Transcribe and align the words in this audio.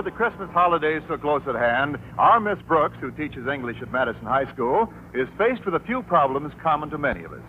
With 0.00 0.10
the 0.10 0.16
Christmas 0.16 0.48
holidays 0.54 1.02
so 1.08 1.18
close 1.18 1.42
at 1.46 1.54
hand, 1.54 1.98
our 2.16 2.40
Miss 2.40 2.56
Brooks, 2.66 2.96
who 3.02 3.10
teaches 3.10 3.46
English 3.46 3.76
at 3.82 3.92
Madison 3.92 4.24
High 4.24 4.50
School, 4.54 4.90
is 5.12 5.28
faced 5.36 5.62
with 5.66 5.74
a 5.74 5.80
few 5.80 6.02
problems 6.02 6.54
common 6.62 6.88
to 6.88 6.96
many 6.96 7.22
of 7.22 7.34
us. 7.34 7.42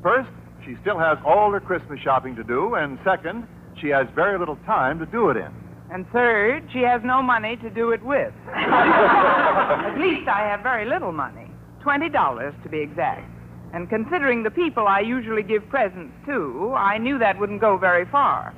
First, 0.00 0.30
she 0.64 0.76
still 0.80 0.96
has 0.96 1.18
all 1.26 1.50
her 1.50 1.58
Christmas 1.58 1.98
shopping 1.98 2.36
to 2.36 2.44
do, 2.44 2.76
and 2.76 3.00
second, 3.02 3.48
she 3.80 3.88
has 3.88 4.06
very 4.14 4.38
little 4.38 4.54
time 4.64 5.00
to 5.00 5.06
do 5.06 5.30
it 5.30 5.38
in. 5.38 5.50
And 5.90 6.06
third, 6.12 6.68
she 6.72 6.82
has 6.82 7.00
no 7.02 7.20
money 7.20 7.56
to 7.56 7.68
do 7.68 7.90
it 7.90 8.04
with. 8.04 8.32
At 8.46 9.98
least 9.98 10.28
I 10.28 10.46
have 10.46 10.60
very 10.62 10.84
little 10.84 11.10
money. 11.10 11.50
Twenty 11.82 12.08
dollars 12.08 12.54
to 12.62 12.68
be 12.68 12.78
exact. 12.78 13.28
And 13.74 13.88
considering 13.88 14.44
the 14.44 14.52
people 14.52 14.86
I 14.86 15.00
usually 15.00 15.42
give 15.42 15.68
presents 15.68 16.14
to, 16.26 16.74
I 16.78 16.98
knew 16.98 17.18
that 17.18 17.40
wouldn't 17.40 17.60
go 17.60 17.76
very 17.76 18.06
far. 18.06 18.54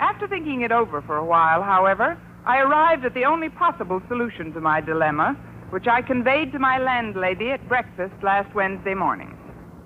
After 0.00 0.26
thinking 0.26 0.62
it 0.62 0.72
over 0.72 1.02
for 1.02 1.18
a 1.18 1.24
while, 1.24 1.62
however, 1.62 2.18
I 2.44 2.58
arrived 2.58 3.04
at 3.04 3.14
the 3.14 3.24
only 3.24 3.48
possible 3.48 4.02
solution 4.08 4.52
to 4.54 4.60
my 4.60 4.80
dilemma, 4.80 5.36
which 5.70 5.86
I 5.86 6.02
conveyed 6.02 6.50
to 6.52 6.58
my 6.58 6.78
landlady 6.78 7.50
at 7.50 7.66
breakfast 7.68 8.14
last 8.22 8.52
Wednesday 8.54 8.94
morning. 8.94 9.36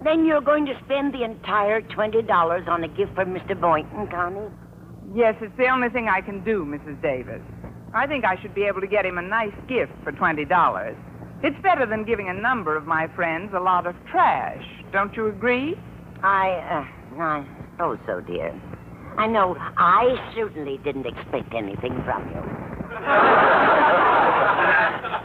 Then 0.03 0.25
you're 0.25 0.41
going 0.41 0.65
to 0.67 0.75
spend 0.85 1.13
the 1.13 1.23
entire 1.23 1.83
$20 1.83 2.69
on 2.69 2.85
a 2.85 2.89
gift 2.89 3.15
for 3.15 3.27
Mr. 3.27 3.61
Boynton, 3.61 4.07
Connie? 4.09 4.49
Yes, 5.15 5.35
it's 5.43 5.57
the 5.59 5.69
only 5.69 5.91
thing 5.91 6.09
I 6.09 6.23
can 6.23 6.43
do, 6.45 6.65
Mrs. 6.65 7.01
Davis. 7.03 7.43
I 7.93 8.07
think 8.07 8.25
I 8.25 8.41
should 8.41 8.55
be 8.55 8.65
able 8.65 8.81
to 8.81 8.87
get 8.87 9.05
him 9.05 9.19
a 9.19 9.23
nice 9.23 9.55
gift 9.69 9.93
for 10.03 10.13
$20. 10.13 10.97
It's 11.43 11.63
better 11.63 11.85
than 11.85 12.05
giving 12.05 12.29
a 12.29 12.35
number 12.35 12.75
of 12.75 12.87
my 12.87 13.07
friends 13.15 13.53
a 13.55 13.61
lot 13.61 13.87
of 13.87 13.95
trash. 14.11 14.65
Don't 14.93 15.15
you 15.15 15.27
agree? 15.27 15.77
I, 16.23 16.87
uh, 17.19 17.21
I 17.21 17.47
suppose 17.73 17.99
so, 18.07 18.21
dear. 18.21 18.59
I 19.19 19.27
know 19.27 19.57
I 19.77 20.33
certainly 20.35 20.79
didn't 20.85 21.07
expect 21.07 21.55
anything 21.55 22.03
from 22.05 22.29
you. 22.29 22.43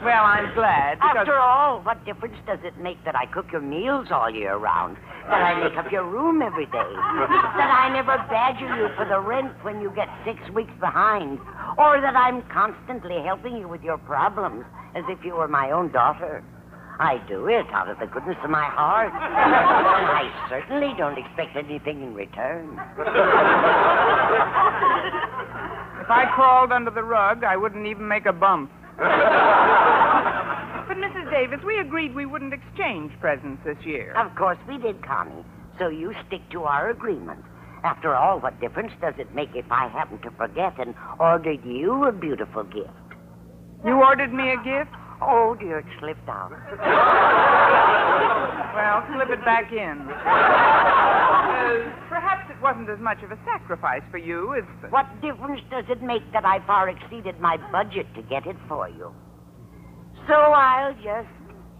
Well, 0.01 0.25
I'm 0.25 0.53
glad. 0.55 0.97
After 1.01 1.37
all, 1.37 1.81
what 1.83 2.03
difference 2.05 2.35
does 2.47 2.57
it 2.63 2.77
make 2.79 3.03
that 3.05 3.15
I 3.15 3.27
cook 3.27 3.51
your 3.51 3.61
meals 3.61 4.07
all 4.09 4.31
year 4.31 4.57
round? 4.57 4.97
That 5.29 5.43
I 5.43 5.69
make 5.69 5.77
up 5.77 5.91
your 5.91 6.09
room 6.09 6.41
every 6.41 6.65
day? 6.65 6.71
That 6.73 7.69
I 7.69 7.89
never 7.93 8.17
badger 8.29 8.65
you 8.75 8.89
for 8.95 9.05
the 9.05 9.19
rent 9.19 9.53
when 9.63 9.79
you 9.79 9.91
get 9.95 10.07
six 10.25 10.39
weeks 10.55 10.73
behind? 10.79 11.39
Or 11.77 12.01
that 12.01 12.15
I'm 12.15 12.41
constantly 12.51 13.21
helping 13.23 13.57
you 13.57 13.67
with 13.67 13.83
your 13.83 13.99
problems 13.99 14.65
as 14.95 15.03
if 15.07 15.23
you 15.23 15.35
were 15.35 15.47
my 15.47 15.69
own 15.69 15.91
daughter? 15.91 16.43
I 17.01 17.17
do 17.27 17.47
it 17.47 17.65
out 17.73 17.89
of 17.89 17.97
the 17.97 18.05
goodness 18.05 18.37
of 18.43 18.51
my 18.51 18.65
heart. 18.65 19.11
I 19.15 20.29
certainly 20.47 20.93
don't 20.95 21.17
expect 21.17 21.57
anything 21.57 22.03
in 22.03 22.13
return. 22.13 22.77
If 25.99 26.09
I 26.09 26.29
crawled 26.35 26.71
under 26.71 26.91
the 26.91 27.01
rug, 27.03 27.43
I 27.43 27.57
wouldn't 27.57 27.87
even 27.87 28.07
make 28.07 28.27
a 28.27 28.33
bump. 28.33 28.69
but, 28.97 29.07
Mrs. 30.97 31.31
Davis, 31.31 31.59
we 31.65 31.79
agreed 31.79 32.13
we 32.13 32.27
wouldn't 32.27 32.53
exchange 32.53 33.11
presents 33.19 33.63
this 33.65 33.83
year. 33.83 34.13
Of 34.15 34.35
course 34.35 34.59
we 34.67 34.77
did, 34.77 35.03
Connie. 35.03 35.43
So 35.79 35.87
you 35.87 36.13
stick 36.27 36.41
to 36.51 36.65
our 36.65 36.91
agreement. 36.91 37.43
After 37.83 38.13
all, 38.13 38.39
what 38.39 38.61
difference 38.61 38.91
does 39.01 39.15
it 39.17 39.33
make 39.33 39.49
if 39.55 39.65
I 39.71 39.87
happen 39.87 40.19
to 40.21 40.29
forget 40.37 40.77
and 40.77 40.93
ordered 41.19 41.65
you 41.65 42.03
a 42.05 42.11
beautiful 42.11 42.63
gift? 42.63 42.93
You 43.83 43.93
ordered 43.93 44.31
me 44.31 44.51
a 44.51 44.57
gift? 44.57 44.91
Oh, 45.21 45.55
dear, 45.59 45.79
it 45.79 45.85
slipped 45.99 46.27
out. 46.27 46.51
Well, 48.73 49.05
slip 49.13 49.29
it 49.29 49.45
back 49.45 49.71
in. 49.71 50.07
Uh, 50.09 51.93
perhaps 52.09 52.49
it 52.49 52.59
wasn't 52.61 52.89
as 52.89 52.99
much 52.99 53.21
of 53.23 53.31
a 53.31 53.37
sacrifice 53.45 54.01
for 54.09 54.17
you 54.17 54.55
as. 54.55 54.63
What 54.89 55.05
difference 55.21 55.61
does 55.69 55.85
it 55.89 56.01
make 56.01 56.23
that 56.33 56.45
I 56.45 56.59
far 56.65 56.89
exceeded 56.89 57.39
my 57.39 57.57
budget 57.71 58.07
to 58.15 58.23
get 58.23 58.47
it 58.47 58.55
for 58.67 58.89
you? 58.89 59.13
So 60.27 60.33
I'll 60.33 60.93
just 60.95 61.29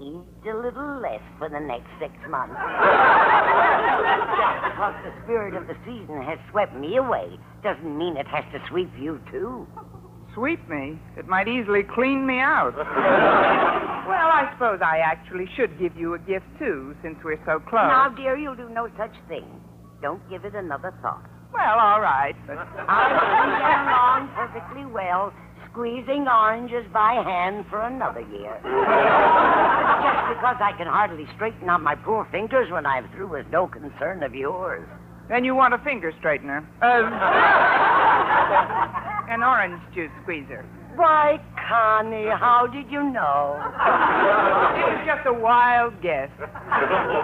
eat 0.01 0.49
a 0.49 0.55
little 0.55 0.99
less 1.01 1.21
for 1.37 1.49
the 1.49 1.59
next 1.59 1.89
six 1.99 2.13
months. 2.29 2.55
Just 4.37 4.61
because 4.69 4.95
the 5.03 5.13
spirit 5.23 5.55
of 5.55 5.67
the 5.67 5.75
season 5.85 6.21
has 6.21 6.39
swept 6.51 6.75
me 6.75 6.97
away 6.97 7.39
doesn't 7.63 7.97
mean 7.97 8.17
it 8.17 8.27
has 8.27 8.43
to 8.53 8.59
sweep 8.69 8.91
you, 8.99 9.19
too. 9.31 9.67
Sweep 10.33 10.67
me. 10.69 10.97
It 11.17 11.27
might 11.27 11.47
easily 11.47 11.83
clean 11.83 12.25
me 12.25 12.39
out. 12.39 12.73
well, 14.07 14.29
I 14.31 14.49
suppose 14.53 14.79
I 14.81 14.99
actually 14.99 15.47
should 15.55 15.77
give 15.77 15.95
you 15.97 16.13
a 16.13 16.19
gift, 16.19 16.45
too, 16.57 16.95
since 17.03 17.17
we're 17.23 17.39
so 17.45 17.59
close. 17.59 17.91
Now, 17.91 18.09
dear, 18.09 18.37
you'll 18.37 18.55
do 18.55 18.69
no 18.69 18.87
such 18.97 19.13
thing. 19.27 19.45
Don't 20.01 20.21
give 20.29 20.45
it 20.45 20.55
another 20.55 20.93
thought. 21.01 21.25
Well, 21.53 21.77
all 21.79 21.99
right, 21.99 22.33
but. 22.47 22.55
Been 22.55 22.87
getting 22.87 23.87
along 23.91 24.29
perfectly 24.33 24.85
well, 24.85 25.33
squeezing 25.69 26.25
oranges 26.27 26.85
by 26.93 27.21
hand 27.25 27.65
for 27.69 27.81
another 27.81 28.21
year. 28.21 28.55
Just 28.63 30.27
because 30.31 30.57
I 30.63 30.71
can 30.77 30.87
hardly 30.87 31.27
straighten 31.35 31.69
out 31.69 31.81
my 31.81 31.95
poor 31.95 32.25
fingers 32.31 32.71
when 32.71 32.85
I'm 32.85 33.09
through 33.11 33.35
is 33.35 33.45
no 33.51 33.67
concern 33.67 34.23
of 34.23 34.33
yours. 34.33 34.87
Then 35.29 35.43
you 35.43 35.55
want 35.55 35.73
a 35.73 35.77
finger 35.79 36.13
straightener. 36.23 36.65
Uh, 36.81 37.09
an 39.31 39.43
orange 39.43 39.81
juice 39.95 40.11
squeezer. 40.21 40.65
Why, 40.95 41.39
Connie, 41.69 42.27
how 42.27 42.67
did 42.67 42.91
you 42.91 43.01
know? 43.01 43.55
It 43.55 44.85
was 44.91 45.03
just 45.07 45.25
a 45.25 45.33
wild 45.33 46.01
guess. 46.03 46.29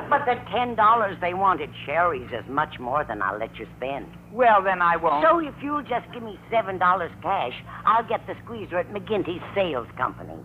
But 0.10 0.24
the 0.24 0.36
ten 0.56 0.76
dollars 0.76 1.18
they 1.20 1.34
wanted 1.34 1.70
cherries 1.86 2.30
is 2.32 2.48
much 2.50 2.80
more 2.80 3.04
than 3.04 3.22
I'll 3.22 3.38
let 3.38 3.60
you 3.60 3.68
spend. 3.76 4.08
Well, 4.32 4.64
then 4.64 4.82
I 4.82 4.96
won't. 4.96 5.26
So 5.28 5.40
if 5.40 5.54
you'll 5.62 5.84
just 5.84 6.08
give 6.14 6.24
me 6.24 6.40
seven 6.50 6.80
dollars 6.80 7.12
cash, 7.22 7.52
I'll 7.86 8.08
get 8.08 8.26
the 8.26 8.36
squeezer 8.46 8.80
at 8.80 8.90
McGinty's 8.90 9.44
Sales 9.54 9.88
Company. 9.98 10.40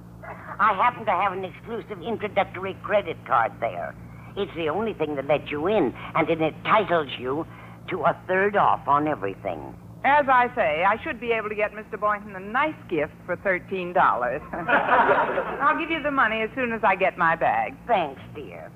I 0.59 0.75
happen 0.75 1.05
to 1.07 1.13
have 1.13 1.33
an 1.33 1.45
exclusive 1.45 2.03
introductory 2.03 2.77
credit 2.83 3.17
card 3.25 3.53
there. 3.61 3.95
It's 4.37 4.53
the 4.57 4.69
only 4.69 4.95
thing 4.95 5.15
that 5.15 5.27
lets 5.27 5.49
you 5.51 5.69
in, 5.69 5.95
and 6.17 6.29
it 6.29 6.41
entitles 6.41 7.09
you 7.21 7.47
to 7.91 8.03
a 8.03 8.21
third 8.27 8.57
off 8.57 8.89
on 8.89 9.07
everything. 9.07 9.75
As 10.05 10.27
I 10.29 10.49
say, 10.57 10.83
I 10.83 10.97
should 11.05 11.21
be 11.21 11.31
able 11.31 11.49
to 11.49 11.55
get 11.55 11.71
Mr. 11.73 11.99
Boynton 11.99 12.35
a 12.35 12.41
nice 12.41 12.75
gift 12.91 13.13
for 13.25 13.37
$13. 13.37 13.95
I'll 15.63 15.79
give 15.79 15.91
you 15.91 16.03
the 16.03 16.11
money 16.11 16.43
as 16.43 16.51
soon 16.57 16.73
as 16.73 16.81
I 16.83 16.97
get 16.97 17.17
my 17.17 17.37
bag. 17.37 17.75
Thanks, 17.87 18.21
dear. 18.35 18.73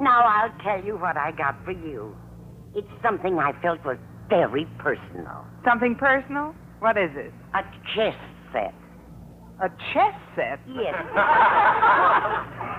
Now 0.00 0.22
I'll 0.24 0.52
tell 0.64 0.84
you 0.84 0.96
what 0.96 1.16
I 1.16 1.30
got 1.30 1.56
for 1.64 1.70
you. 1.70 2.16
It's 2.74 2.88
something 3.02 3.38
I 3.38 3.52
felt 3.62 3.84
was 3.84 3.96
very 4.28 4.66
personal. 4.78 5.46
Something 5.64 5.94
personal? 5.94 6.54
What 6.80 6.98
is 6.98 7.10
it? 7.14 7.32
A 7.54 7.62
chess 7.94 8.18
set. 8.52 8.74
A 9.62 9.68
chess 9.92 10.14
set? 10.34 10.60
Yes. 10.68 10.94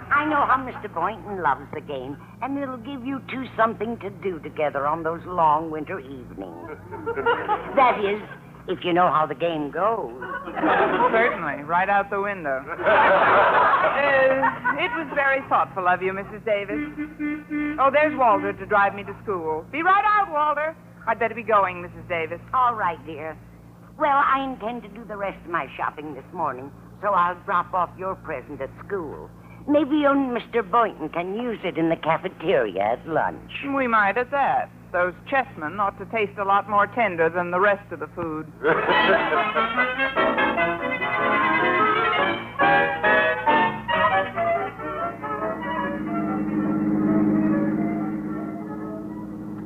I 0.10 0.26
know 0.30 0.46
how 0.46 0.58
Mr. 0.62 0.94
Boynton 0.94 1.42
loves 1.42 1.66
the 1.74 1.82
game, 1.82 2.16
and 2.42 2.58
it'll 2.58 2.78
give 2.78 3.04
you 3.06 3.20
two 3.32 3.46
something 3.58 3.98
to 4.00 4.10
do 4.22 4.40
together 4.40 4.86
on 4.86 5.02
those 5.04 5.22
long 5.26 5.72
winter 5.72 6.00
evenings. 6.00 6.70
that 7.76 8.00
is, 8.00 8.22
if 8.68 8.84
you 8.84 8.94
know 8.94 9.10
how 9.10 9.26
the 9.26 9.34
game 9.36 9.72
goes. 9.72 10.14
Certainly, 11.12 11.64
right 11.64 11.90
out 11.90 12.10
the 12.10 12.22
window. 12.22 12.64
Uh, 13.98 14.78
it 14.78 14.92
was 14.94 15.08
very 15.16 15.42
thoughtful 15.50 15.88
of 15.88 16.02
you, 16.04 16.12
Mrs. 16.14 16.44
Davis. 16.46 16.78
Oh, 17.80 17.90
there's 17.92 18.16
Walter 18.18 18.54
to 18.54 18.66
drive 18.68 18.94
me 18.94 19.04
to 19.04 19.16
school. 19.24 19.66
Be 19.72 19.82
right 19.82 20.04
out, 20.06 20.32
Walter. 20.32 20.76
I'd 21.08 21.18
better 21.20 21.34
be 21.34 21.42
going, 21.44 21.78
Mrs. 21.78 22.08
Davis. 22.08 22.40
All 22.54 22.76
right, 22.76 23.04
dear. 23.08 23.36
Well, 23.98 24.22
I 24.24 24.44
intend 24.44 24.84
to 24.84 24.90
do 24.90 25.04
the 25.06 25.18
rest 25.18 25.44
of 25.44 25.50
my 25.50 25.68
shopping 25.76 26.14
this 26.14 26.24
morning, 26.32 26.72
so 27.02 27.14
I'll 27.14 27.34
drop 27.46 27.74
off 27.74 27.90
your 27.98 28.14
present 28.14 28.62
at 28.62 28.70
school. 28.86 29.28
Maybe 29.68 29.98
you 29.98 30.12
and 30.12 30.38
Mr. 30.38 30.62
Boynton 30.70 31.10
can 31.10 31.34
use 31.34 31.60
it 31.64 31.80
in 31.80 31.90
the 31.90 31.96
cafeteria 31.96 32.94
at 32.94 33.08
lunch. 33.08 33.52
We 33.76 33.88
might 33.88 34.18
at 34.18 34.30
that. 34.30 34.70
Those 34.94 35.14
chessmen 35.30 35.80
ought 35.80 35.98
to 35.98 36.06
taste 36.06 36.38
a 36.38 36.46
lot 36.46 36.70
more 36.70 36.86
tender 36.86 37.28
than 37.30 37.50
the 37.50 37.60
rest 37.60 37.92
of 37.92 38.00
the 38.00 38.08
food. 38.16 38.46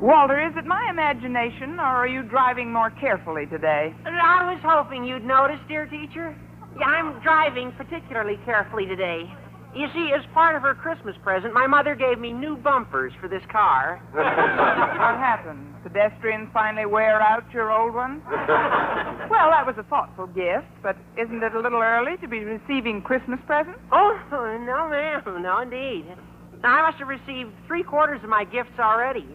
Walter, 0.01 0.41
is 0.41 0.53
it 0.57 0.65
my 0.65 0.87
imagination, 0.89 1.77
or 1.77 1.85
are 2.01 2.07
you 2.07 2.23
driving 2.23 2.73
more 2.73 2.89
carefully 2.89 3.45
today? 3.45 3.93
I 4.03 4.51
was 4.51 4.59
hoping 4.65 5.05
you'd 5.05 5.23
notice, 5.23 5.59
dear 5.67 5.85
teacher. 5.85 6.35
Yeah, 6.79 6.87
I'm 6.87 7.21
driving 7.21 7.71
particularly 7.73 8.39
carefully 8.43 8.87
today. 8.87 9.29
You 9.75 9.85
see, 9.93 10.11
as 10.17 10.25
part 10.33 10.55
of 10.55 10.63
her 10.63 10.73
Christmas 10.73 11.15
present, 11.21 11.53
my 11.53 11.67
mother 11.67 11.93
gave 11.93 12.17
me 12.17 12.33
new 12.33 12.57
bumpers 12.57 13.13
for 13.21 13.29
this 13.29 13.43
car. 13.51 14.01
what 14.11 15.21
happened? 15.21 15.67
Pedestrians 15.83 16.49
finally 16.51 16.87
wear 16.87 17.21
out 17.21 17.43
your 17.53 17.71
old 17.71 17.93
ones? 17.93 18.23
well, 18.27 19.53
that 19.53 19.67
was 19.67 19.75
a 19.77 19.83
thoughtful 19.83 20.25
gift, 20.25 20.65
but 20.81 20.97
isn't 21.15 21.43
it 21.43 21.53
a 21.53 21.59
little 21.59 21.81
early 21.81 22.17
to 22.17 22.27
be 22.27 22.39
receiving 22.39 23.03
Christmas 23.03 23.39
presents? 23.45 23.79
Oh, 23.91 24.17
no, 24.31 24.89
ma'am. 24.89 25.43
No, 25.43 25.61
indeed. 25.61 26.05
I 26.63 26.81
must 26.89 26.97
have 26.97 27.07
received 27.07 27.51
three 27.67 27.83
quarters 27.83 28.19
of 28.23 28.29
my 28.29 28.45
gifts 28.45 28.79
already, 28.79 29.27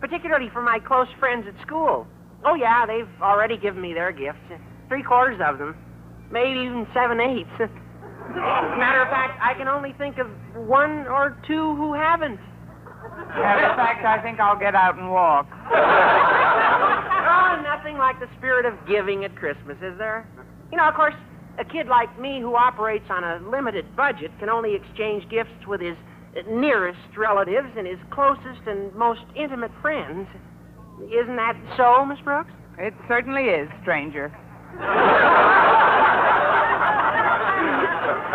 particularly 0.00 0.48
for 0.52 0.62
my 0.62 0.78
close 0.80 1.08
friends 1.18 1.46
at 1.46 1.54
school. 1.66 2.06
Oh, 2.44 2.54
yeah, 2.54 2.86
they've 2.86 3.08
already 3.20 3.56
given 3.56 3.82
me 3.82 3.92
their 3.92 4.12
gifts. 4.12 4.40
Three 4.88 5.02
quarters 5.02 5.40
of 5.44 5.58
them. 5.58 5.76
Maybe 6.32 6.60
even 6.60 6.86
seven 6.94 7.20
eighths. 7.20 7.50
Matter 7.60 9.02
of 9.02 9.08
fact, 9.08 9.38
I 9.42 9.54
can 9.54 9.68
only 9.68 9.92
think 9.98 10.18
of 10.18 10.28
one 10.66 11.06
or 11.06 11.36
two 11.46 11.76
who 11.76 11.92
haven't. 11.94 12.40
Matter 13.36 13.66
of 13.66 13.76
fact, 13.76 14.04
I 14.04 14.22
think 14.22 14.40
I'll 14.40 14.58
get 14.58 14.74
out 14.74 14.96
and 14.96 15.10
walk. 15.10 15.46
oh, 15.74 17.62
nothing 17.62 17.98
like 17.98 18.18
the 18.20 18.28
spirit 18.38 18.66
of 18.66 18.74
giving 18.86 19.24
at 19.24 19.34
Christmas, 19.36 19.76
is 19.82 19.98
there? 19.98 20.26
You 20.70 20.78
know, 20.78 20.88
of 20.88 20.94
course, 20.94 21.14
a 21.58 21.64
kid 21.64 21.88
like 21.88 22.18
me 22.18 22.40
who 22.40 22.54
operates 22.54 23.04
on 23.10 23.24
a 23.24 23.40
limited 23.50 23.84
budget 23.96 24.30
can 24.38 24.48
only 24.48 24.74
exchange 24.74 25.28
gifts 25.28 25.66
with 25.66 25.80
his 25.80 25.96
nearest 26.48 27.16
relatives 27.16 27.68
and 27.76 27.86
his 27.86 27.98
closest 28.10 28.60
and 28.66 28.94
most 28.94 29.22
intimate 29.36 29.72
friends. 29.82 30.28
Isn't 31.02 31.36
that 31.36 31.56
so, 31.76 32.04
Miss 32.04 32.20
Brooks? 32.20 32.52
It 32.78 32.94
certainly 33.08 33.44
is, 33.44 33.68
stranger. 33.82 34.32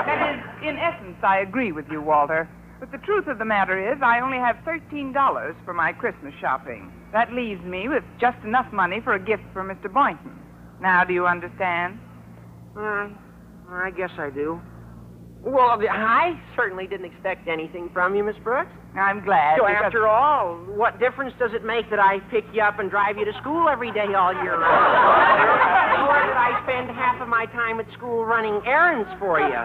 that 0.06 0.36
is, 0.36 0.68
in 0.68 0.78
essence, 0.78 1.18
I 1.24 1.40
agree 1.40 1.72
with 1.72 1.86
you, 1.90 2.02
Walter. 2.02 2.50
But 2.80 2.92
the 2.92 2.98
truth 3.00 3.28
of 3.28 3.40
the 3.40 3.46
matter 3.46 3.80
is, 3.94 4.00
I 4.04 4.20
only 4.20 4.38
have 4.38 4.58
$13 4.68 5.56
for 5.64 5.74
my 5.74 5.94
Christmas 5.94 6.34
shopping. 6.42 6.92
That 7.14 7.32
leaves 7.32 7.64
me 7.64 7.88
with 7.88 8.04
just 8.20 8.38
enough 8.44 8.72
money 8.74 9.00
for 9.04 9.14
a 9.14 9.20
gift 9.20 9.44
for 9.54 9.64
Mr. 9.64 9.92
Boynton. 9.92 10.38
Now, 10.82 11.04
do 11.06 11.14
you 11.14 11.26
understand? 11.26 12.00
Uh, 12.76 13.08
I 13.70 13.92
guess 13.96 14.12
I 14.18 14.30
do. 14.30 14.60
Well, 15.46 15.80
I 15.92 16.40
certainly 16.56 16.88
didn't 16.88 17.06
expect 17.06 17.48
anything 17.48 17.92
from 17.94 18.16
you, 18.16 18.24
Miss 18.24 18.36
Brooks. 18.44 18.72
I'm 18.96 19.24
glad. 19.24 19.60
So, 19.60 19.68
because- 19.68 19.84
after 19.86 20.08
all, 20.08 20.56
what 20.76 21.00
difference 21.00 21.34
does 21.38 21.54
it 21.54 21.64
make 21.64 21.88
that 21.92 22.00
I 22.00 22.20
pick 22.32 22.46
you 22.52 22.64
up 22.64 22.80
and 22.80 22.90
drive 22.90 23.18
you 23.20 23.26
to 23.26 23.34
school 23.34 23.70
every 23.70 23.92
day 23.92 24.12
all 24.16 24.34
year 24.34 24.58
round? 24.58 26.06
or 26.06 26.14
that 26.14 26.38
I 26.38 26.60
spend 26.64 26.90
half 26.90 27.22
of 27.22 27.28
my 27.28 27.46
time 27.48 27.80
at 27.80 27.92
school 27.94 28.26
running 28.26 28.60
errands 28.66 29.10
for 29.20 29.40
you? 29.40 29.56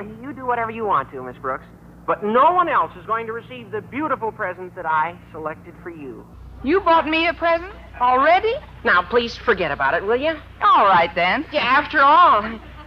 You 0.22 0.32
do 0.32 0.46
whatever 0.46 0.70
you 0.70 0.84
want 0.86 1.10
to, 1.10 1.22
Miss 1.22 1.36
Brooks. 1.38 1.64
But 2.06 2.22
no 2.24 2.52
one 2.52 2.68
else 2.68 2.92
is 2.98 3.04
going 3.06 3.26
to 3.26 3.32
receive 3.32 3.70
the 3.70 3.80
beautiful 3.82 4.32
present 4.32 4.74
that 4.76 4.86
I 4.86 5.18
selected 5.32 5.74
for 5.82 5.90
you. 5.90 6.26
You 6.62 6.80
bought 6.80 7.06
me 7.06 7.26
a 7.26 7.34
present? 7.34 7.72
Already? 8.00 8.52
Now, 8.84 9.02
please 9.02 9.36
forget 9.36 9.70
about 9.70 9.94
it, 9.94 10.02
will 10.04 10.16
you? 10.20 10.34
All 10.62 10.84
right, 10.86 11.10
then. 11.14 11.44
Yeah, 11.52 11.60
after 11.62 12.00
all, 12.00 12.42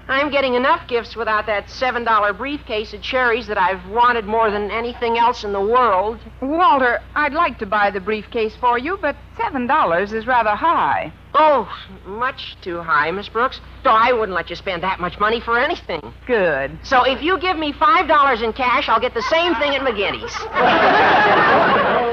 I'm 0.07 0.29
getting 0.31 0.55
enough 0.55 0.87
gifts 0.87 1.15
without 1.15 1.45
that 1.45 1.67
$7 1.67 2.37
briefcase 2.37 2.93
of 2.93 3.01
cherries 3.01 3.47
that 3.47 3.57
I've 3.57 3.87
wanted 3.89 4.25
more 4.25 4.51
than 4.51 4.69
anything 4.69 5.17
else 5.17 5.45
in 5.45 5.53
the 5.53 5.61
world. 5.61 6.19
Walter, 6.41 6.99
I'd 7.15 7.33
like 7.33 7.57
to 7.59 7.65
buy 7.65 7.89
the 7.89 8.01
briefcase 8.01 8.55
for 8.59 8.77
you, 8.77 8.97
but 9.01 9.15
$7 9.37 10.13
is 10.13 10.27
rather 10.27 10.51
high. 10.55 11.13
Oh, 11.35 11.67
much 12.05 12.57
too 12.61 12.81
high, 12.81 13.09
Miss 13.11 13.29
Brooks. 13.29 13.61
So 13.83 13.89
I 13.89 14.11
wouldn't 14.11 14.35
let 14.35 14.49
you 14.49 14.55
spend 14.55 14.83
that 14.83 14.99
much 14.99 15.19
money 15.19 15.39
for 15.39 15.57
anything. 15.57 16.13
Good. 16.27 16.77
So 16.83 17.03
if 17.03 17.23
you 17.23 17.39
give 17.39 17.57
me 17.57 17.71
$5 17.73 18.43
in 18.43 18.53
cash, 18.53 18.89
I'll 18.89 18.99
get 18.99 19.13
the 19.13 19.23
same 19.23 19.55
thing 19.55 19.73
at 19.73 19.81
McGinty's. 19.81 20.35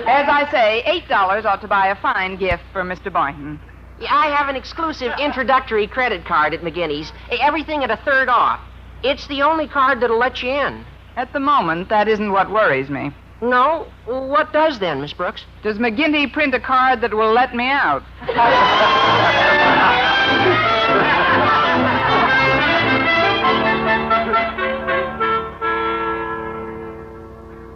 As 0.09 0.29
I 0.29 0.49
say, 0.51 0.83
$8 1.09 1.45
ought 1.45 1.61
to 1.61 1.69
buy 1.69 1.89
a 1.89 1.97
fine 1.97 2.37
gift 2.37 2.63
for 2.73 2.83
Mr. 2.83 3.13
Boynton. 3.13 3.61
Yeah, 4.01 4.15
I 4.15 4.29
have 4.35 4.49
an 4.49 4.57
exclusive 4.57 5.13
introductory 5.21 5.87
credit 5.87 6.25
card 6.25 6.55
at 6.55 6.63
McGinty's. 6.63 7.13
Everything 7.31 7.85
at 7.85 7.91
a 7.91 7.99
third 7.99 8.31
off. 8.31 8.61
It's 9.03 9.27
the 9.29 9.43
only 9.43 9.69
card 9.69 10.01
that'll 10.01 10.19
let 10.19 10.43
you 10.43 10.51
in. 10.51 10.85
At 11.17 11.33
the 11.35 11.41
moment, 11.41 11.91
that 11.91 12.09
isn't 12.09 12.33
what 12.33 12.51
worries 12.51 12.89
me. 12.89 13.13
No? 13.43 13.87
What 14.07 14.53
does 14.53 14.79
then, 14.79 15.03
Miss 15.03 15.13
Brooks? 15.13 15.45
Does 15.63 15.77
McGinty 15.79 16.33
print 16.33 16.55
a 16.55 16.61
card 16.61 17.03
that 17.03 17.13
will 17.13 17.33
let 17.33 17.55
me 17.55 17.69
out? 17.69 18.03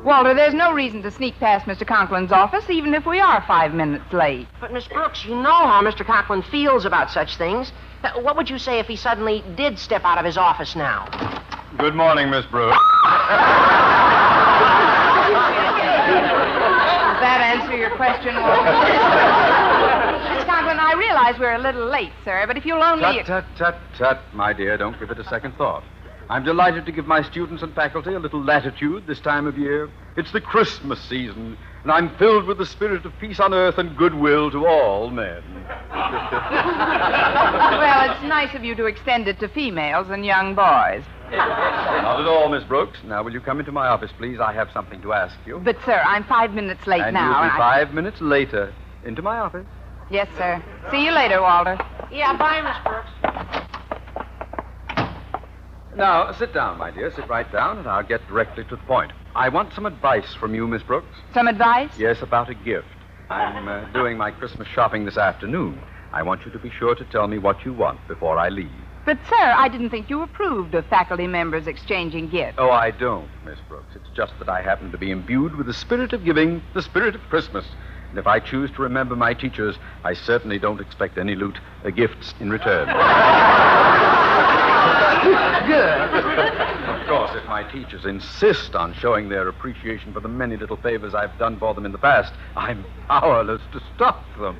Walter, 0.04 0.34
there's 0.34 0.52
no 0.52 0.72
reason 0.72 1.02
to 1.02 1.10
sneak 1.10 1.34
past 1.40 1.64
Mr. 1.64 1.86
Conklin's 1.86 2.30
office, 2.30 2.68
even 2.68 2.92
if 2.92 3.06
we 3.06 3.20
are 3.20 3.42
five 3.46 3.72
minutes 3.72 4.12
late. 4.12 4.46
But, 4.60 4.70
Miss 4.72 4.86
Brooks, 4.86 5.24
you 5.24 5.34
know 5.34 5.66
how 5.66 5.82
Mr. 5.82 6.04
Conklin 6.04 6.42
feels 6.42 6.84
about 6.84 7.10
such 7.10 7.38
things. 7.38 7.72
Uh, 8.02 8.10
What 8.20 8.36
would 8.36 8.50
you 8.50 8.58
say 8.58 8.78
if 8.78 8.86
he 8.86 8.96
suddenly 8.96 9.42
did 9.56 9.78
step 9.78 10.04
out 10.04 10.18
of 10.18 10.26
his 10.26 10.36
office 10.36 10.76
now? 10.76 11.06
Good 11.78 11.94
morning, 11.94 12.28
Miss 12.28 12.44
Brooks. 12.46 12.76
Does 12.76 12.80
that 17.20 17.40
answer 17.40 17.74
your 17.76 17.90
question, 17.96 18.34
Walter? 18.34 18.74
Miss 20.34 20.44
Conklin, 20.44 20.78
I 20.78 20.92
realize 20.98 21.38
we're 21.40 21.54
a 21.54 21.58
little 21.58 21.86
late, 21.88 22.12
sir, 22.26 22.44
but 22.46 22.58
if 22.58 22.66
you'll 22.66 22.82
only. 22.82 23.22
Tut, 23.22 23.26
tut, 23.26 23.44
tut, 23.56 23.78
tut, 23.96 24.20
my 24.34 24.52
dear. 24.52 24.76
Don't 24.76 24.98
give 25.00 25.10
it 25.10 25.18
a 25.18 25.24
second 25.24 25.54
thought. 25.56 25.82
I'm 26.30 26.44
delighted 26.44 26.86
to 26.86 26.92
give 26.92 27.06
my 27.06 27.22
students 27.22 27.62
and 27.62 27.74
faculty 27.74 28.14
a 28.14 28.18
little 28.18 28.42
latitude 28.42 29.06
this 29.06 29.20
time 29.20 29.46
of 29.46 29.58
year. 29.58 29.90
It's 30.16 30.32
the 30.32 30.40
Christmas 30.40 31.00
season, 31.02 31.58
and 31.82 31.92
I'm 31.92 32.16
filled 32.16 32.46
with 32.46 32.56
the 32.58 32.66
spirit 32.66 33.04
of 33.04 33.12
peace 33.18 33.40
on 33.40 33.52
earth 33.52 33.78
and 33.78 33.96
goodwill 33.96 34.50
to 34.52 34.66
all 34.66 35.10
men. 35.10 35.42
well, 35.92 36.10
it's 38.10 38.22
nice 38.22 38.54
of 38.54 38.64
you 38.64 38.74
to 38.76 38.86
extend 38.86 39.28
it 39.28 39.38
to 39.40 39.48
females 39.48 40.08
and 40.08 40.24
young 40.24 40.54
boys. 40.54 41.04
Not 41.30 42.20
at 42.20 42.26
all, 42.26 42.48
Miss 42.48 42.64
Brooks. 42.64 42.98
Now, 43.04 43.22
will 43.22 43.32
you 43.32 43.40
come 43.40 43.58
into 43.60 43.72
my 43.72 43.88
office, 43.88 44.12
please? 44.16 44.40
I 44.40 44.52
have 44.52 44.70
something 44.72 45.02
to 45.02 45.12
ask 45.12 45.36
you. 45.44 45.58
But, 45.58 45.76
sir, 45.84 46.02
I'm 46.06 46.24
five 46.24 46.54
minutes 46.54 46.86
late 46.86 47.02
and 47.02 47.14
now. 47.14 47.24
you'll 47.26 47.34
be 47.34 47.42
and 47.42 47.52
I- 47.52 47.58
five 47.58 47.94
minutes 47.94 48.20
later. 48.20 48.72
Into 49.04 49.20
my 49.20 49.38
office. 49.38 49.66
Yes, 50.10 50.28
sir. 50.38 50.62
See 50.90 51.04
you 51.04 51.12
later, 51.12 51.42
Walter. 51.42 51.76
Yeah, 52.10 52.36
bye, 52.36 52.62
Miss 52.62 52.76
Brooks. 52.84 53.10
Now, 55.96 56.32
sit 56.32 56.52
down, 56.52 56.78
my 56.78 56.90
dear. 56.90 57.12
Sit 57.12 57.28
right 57.28 57.50
down, 57.52 57.78
and 57.78 57.86
I'll 57.86 58.02
get 58.02 58.26
directly 58.26 58.64
to 58.64 58.76
the 58.76 58.82
point. 58.82 59.12
I 59.34 59.48
want 59.48 59.72
some 59.74 59.86
advice 59.86 60.34
from 60.34 60.54
you, 60.54 60.66
Miss 60.66 60.82
Brooks. 60.82 61.16
Some 61.32 61.46
advice? 61.46 61.90
Yes, 61.96 62.20
about 62.20 62.50
a 62.50 62.54
gift. 62.54 62.88
I'm 63.30 63.68
uh, 63.68 63.90
doing 63.92 64.16
my 64.16 64.30
Christmas 64.30 64.68
shopping 64.68 65.04
this 65.04 65.16
afternoon. 65.16 65.80
I 66.12 66.22
want 66.22 66.44
you 66.44 66.50
to 66.52 66.58
be 66.58 66.70
sure 66.70 66.94
to 66.94 67.04
tell 67.04 67.26
me 67.28 67.38
what 67.38 67.64
you 67.64 67.72
want 67.72 68.06
before 68.08 68.38
I 68.38 68.48
leave. 68.48 68.70
But, 69.04 69.18
sir, 69.28 69.54
I 69.56 69.68
didn't 69.68 69.90
think 69.90 70.08
you 70.08 70.22
approved 70.22 70.74
of 70.74 70.86
faculty 70.86 71.26
members 71.26 71.66
exchanging 71.66 72.30
gifts. 72.30 72.56
Oh, 72.58 72.70
I 72.70 72.90
don't, 72.90 73.28
Miss 73.44 73.58
Brooks. 73.68 73.94
It's 73.94 74.08
just 74.16 74.32
that 74.38 74.48
I 74.48 74.62
happen 74.62 74.90
to 74.92 74.98
be 74.98 75.10
imbued 75.10 75.54
with 75.56 75.66
the 75.66 75.74
spirit 75.74 76.12
of 76.12 76.24
giving, 76.24 76.62
the 76.74 76.82
spirit 76.82 77.14
of 77.14 77.20
Christmas. 77.22 77.66
And 78.10 78.18
if 78.18 78.26
I 78.26 78.40
choose 78.40 78.70
to 78.72 78.82
remember 78.82 79.14
my 79.14 79.34
teachers, 79.34 79.76
I 80.04 80.14
certainly 80.14 80.58
don't 80.58 80.80
expect 80.80 81.18
any 81.18 81.34
loot, 81.34 81.58
uh, 81.84 81.90
gifts 81.90 82.34
in 82.40 82.50
return. 82.50 82.88
Good. 85.24 86.00
Of 86.84 87.06
course, 87.08 87.30
if 87.34 87.44
my 87.46 87.62
teachers 87.70 88.04
insist 88.04 88.74
on 88.74 88.92
showing 88.94 89.28
their 89.28 89.48
appreciation 89.48 90.12
for 90.12 90.20
the 90.20 90.28
many 90.28 90.56
little 90.56 90.76
favors 90.76 91.14
I've 91.14 91.36
done 91.38 91.58
for 91.58 91.74
them 91.74 91.86
in 91.86 91.92
the 91.92 91.98
past, 91.98 92.32
I'm 92.56 92.84
powerless 93.08 93.62
to 93.72 93.80
stop 93.94 94.24
them. 94.38 94.58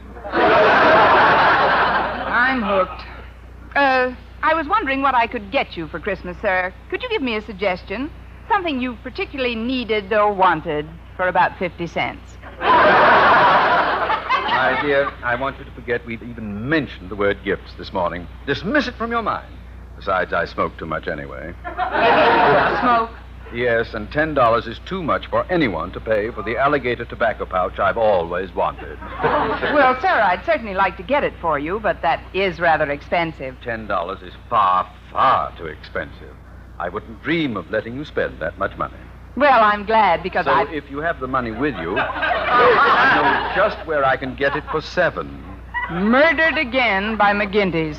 I'm 2.26 2.62
hooked. 2.62 3.02
Uh, 3.76 4.14
I 4.42 4.54
was 4.54 4.66
wondering 4.66 5.02
what 5.02 5.14
I 5.14 5.26
could 5.26 5.50
get 5.50 5.76
you 5.76 5.88
for 5.88 6.00
Christmas, 6.00 6.36
sir. 6.40 6.72
Could 6.90 7.02
you 7.02 7.08
give 7.08 7.22
me 7.22 7.36
a 7.36 7.42
suggestion? 7.42 8.10
Something 8.48 8.80
you 8.80 8.96
particularly 9.02 9.54
needed 9.54 10.12
or 10.12 10.32
wanted 10.32 10.88
for 11.16 11.28
about 11.28 11.58
50 11.58 11.86
cents. 11.86 12.38
My 14.64 14.78
dear, 14.82 15.10
I 15.22 15.34
want 15.34 15.58
you 15.58 15.64
to 15.64 15.70
forget 15.72 16.06
we've 16.06 16.22
even 16.22 16.68
mentioned 16.68 17.10
the 17.10 17.16
word 17.16 17.42
gifts 17.44 17.74
this 17.76 17.92
morning. 17.92 18.26
Dismiss 18.46 18.88
it 18.88 18.94
from 18.94 19.10
your 19.10 19.22
mind. 19.22 19.52
Besides, 19.96 20.32
I 20.32 20.44
smoke 20.44 20.76
too 20.76 20.86
much 20.86 21.06
anyway. 21.08 21.54
Smoke? 22.80 23.10
Yes, 23.54 23.94
and 23.94 24.10
ten 24.10 24.34
dollars 24.34 24.66
is 24.66 24.80
too 24.84 25.02
much 25.02 25.26
for 25.28 25.46
anyone 25.50 25.92
to 25.92 26.00
pay 26.00 26.30
for 26.32 26.42
the 26.42 26.56
alligator 26.56 27.04
tobacco 27.04 27.46
pouch 27.46 27.78
I've 27.78 27.98
always 27.98 28.52
wanted. 28.54 28.98
Well, 29.74 29.98
sir, 30.00 30.08
I'd 30.08 30.44
certainly 30.44 30.74
like 30.74 30.96
to 30.96 31.02
get 31.02 31.22
it 31.24 31.34
for 31.40 31.58
you, 31.58 31.78
but 31.80 32.02
that 32.02 32.22
is 32.34 32.58
rather 32.60 32.90
expensive. 32.90 33.56
Ten 33.62 33.86
dollars 33.86 34.20
is 34.22 34.32
far, 34.50 34.90
far 35.12 35.56
too 35.56 35.66
expensive. 35.66 36.34
I 36.78 36.88
wouldn't 36.88 37.22
dream 37.22 37.56
of 37.56 37.70
letting 37.70 37.94
you 37.94 38.04
spend 38.04 38.40
that 38.40 38.58
much 38.58 38.76
money. 38.76 38.96
Well, 39.36 39.62
I'm 39.62 39.84
glad 39.86 40.22
because 40.22 40.44
So 40.46 40.52
I. 40.52 40.64
if 40.72 40.90
you 40.90 40.98
have 40.98 41.20
the 41.20 41.28
money 41.28 41.50
with 41.52 41.74
you, 41.76 41.96
I 41.98 43.14
know 43.16 43.62
just 43.62 43.86
where 43.86 44.04
I 44.04 44.16
can 44.16 44.34
get 44.34 44.56
it 44.56 44.64
for 44.70 44.80
seven. 44.80 45.42
Murdered 45.90 46.58
again 46.58 47.16
by 47.16 47.32
McGinty's. 47.32 47.98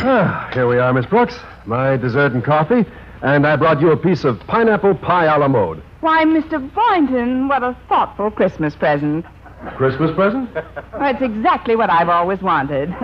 Ah, 0.00 0.48
here 0.54 0.68
we 0.68 0.78
are, 0.78 0.92
Miss 0.92 1.06
Brooks. 1.06 1.36
My 1.66 1.96
dessert 1.96 2.32
and 2.32 2.44
coffee. 2.44 2.84
And 3.22 3.44
I 3.46 3.56
brought 3.56 3.80
you 3.80 3.90
a 3.90 3.96
piece 3.96 4.24
of 4.24 4.38
pineapple 4.46 4.94
pie 4.94 5.26
a 5.26 5.36
la 5.38 5.48
mode. 5.48 5.82
Why, 6.00 6.24
Mr. 6.24 6.60
Boynton, 6.72 7.48
what 7.48 7.64
a 7.64 7.76
thoughtful 7.88 8.30
Christmas 8.30 8.76
present. 8.76 9.26
Christmas 9.76 10.14
present? 10.14 10.48
It's 10.54 11.20
exactly 11.20 11.74
what 11.74 11.90
I've 11.90 12.08
always 12.08 12.40
wanted. 12.40 12.88
you 12.90 12.94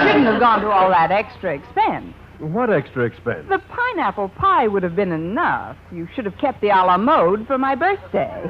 shouldn't 0.00 0.24
have 0.24 0.40
gone 0.40 0.62
to 0.62 0.70
all 0.70 0.88
that 0.88 1.10
extra 1.10 1.54
expense. 1.54 2.14
What 2.38 2.70
extra 2.70 3.04
expense? 3.04 3.46
The 3.48 3.58
pineapple 3.58 4.28
pie 4.28 4.68
would 4.68 4.84
have 4.84 4.94
been 4.94 5.10
enough. 5.10 5.76
You 5.90 6.06
should 6.14 6.24
have 6.24 6.38
kept 6.38 6.60
the 6.60 6.68
a 6.68 6.84
la 6.84 6.96
mode 6.96 7.48
for 7.48 7.58
my 7.58 7.74
birthday. 7.74 8.44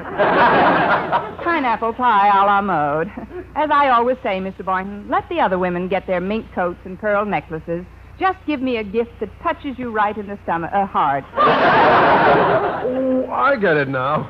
pineapple 1.43 1.93
pie 1.93 2.27
a 2.27 2.45
la 2.45 2.61
mode. 2.61 3.11
As 3.55 3.71
I 3.73 3.89
always 3.89 4.17
say, 4.21 4.39
Mr. 4.39 4.63
Boynton, 4.63 5.09
let 5.09 5.27
the 5.29 5.39
other 5.39 5.57
women 5.57 5.87
get 5.87 6.05
their 6.05 6.21
mink 6.21 6.45
coats 6.53 6.79
and 6.85 6.99
pearl 6.99 7.25
necklaces. 7.25 7.83
Just 8.19 8.37
give 8.45 8.61
me 8.61 8.77
a 8.77 8.83
gift 8.83 9.11
that 9.21 9.29
touches 9.41 9.79
you 9.79 9.91
right 9.91 10.15
in 10.15 10.27
the 10.27 10.37
stomach, 10.43 10.69
uh, 10.73 10.85
heart. 10.85 11.23
Oh, 11.35 13.27
I 13.31 13.55
get 13.55 13.77
it 13.77 13.87
now. 13.87 14.29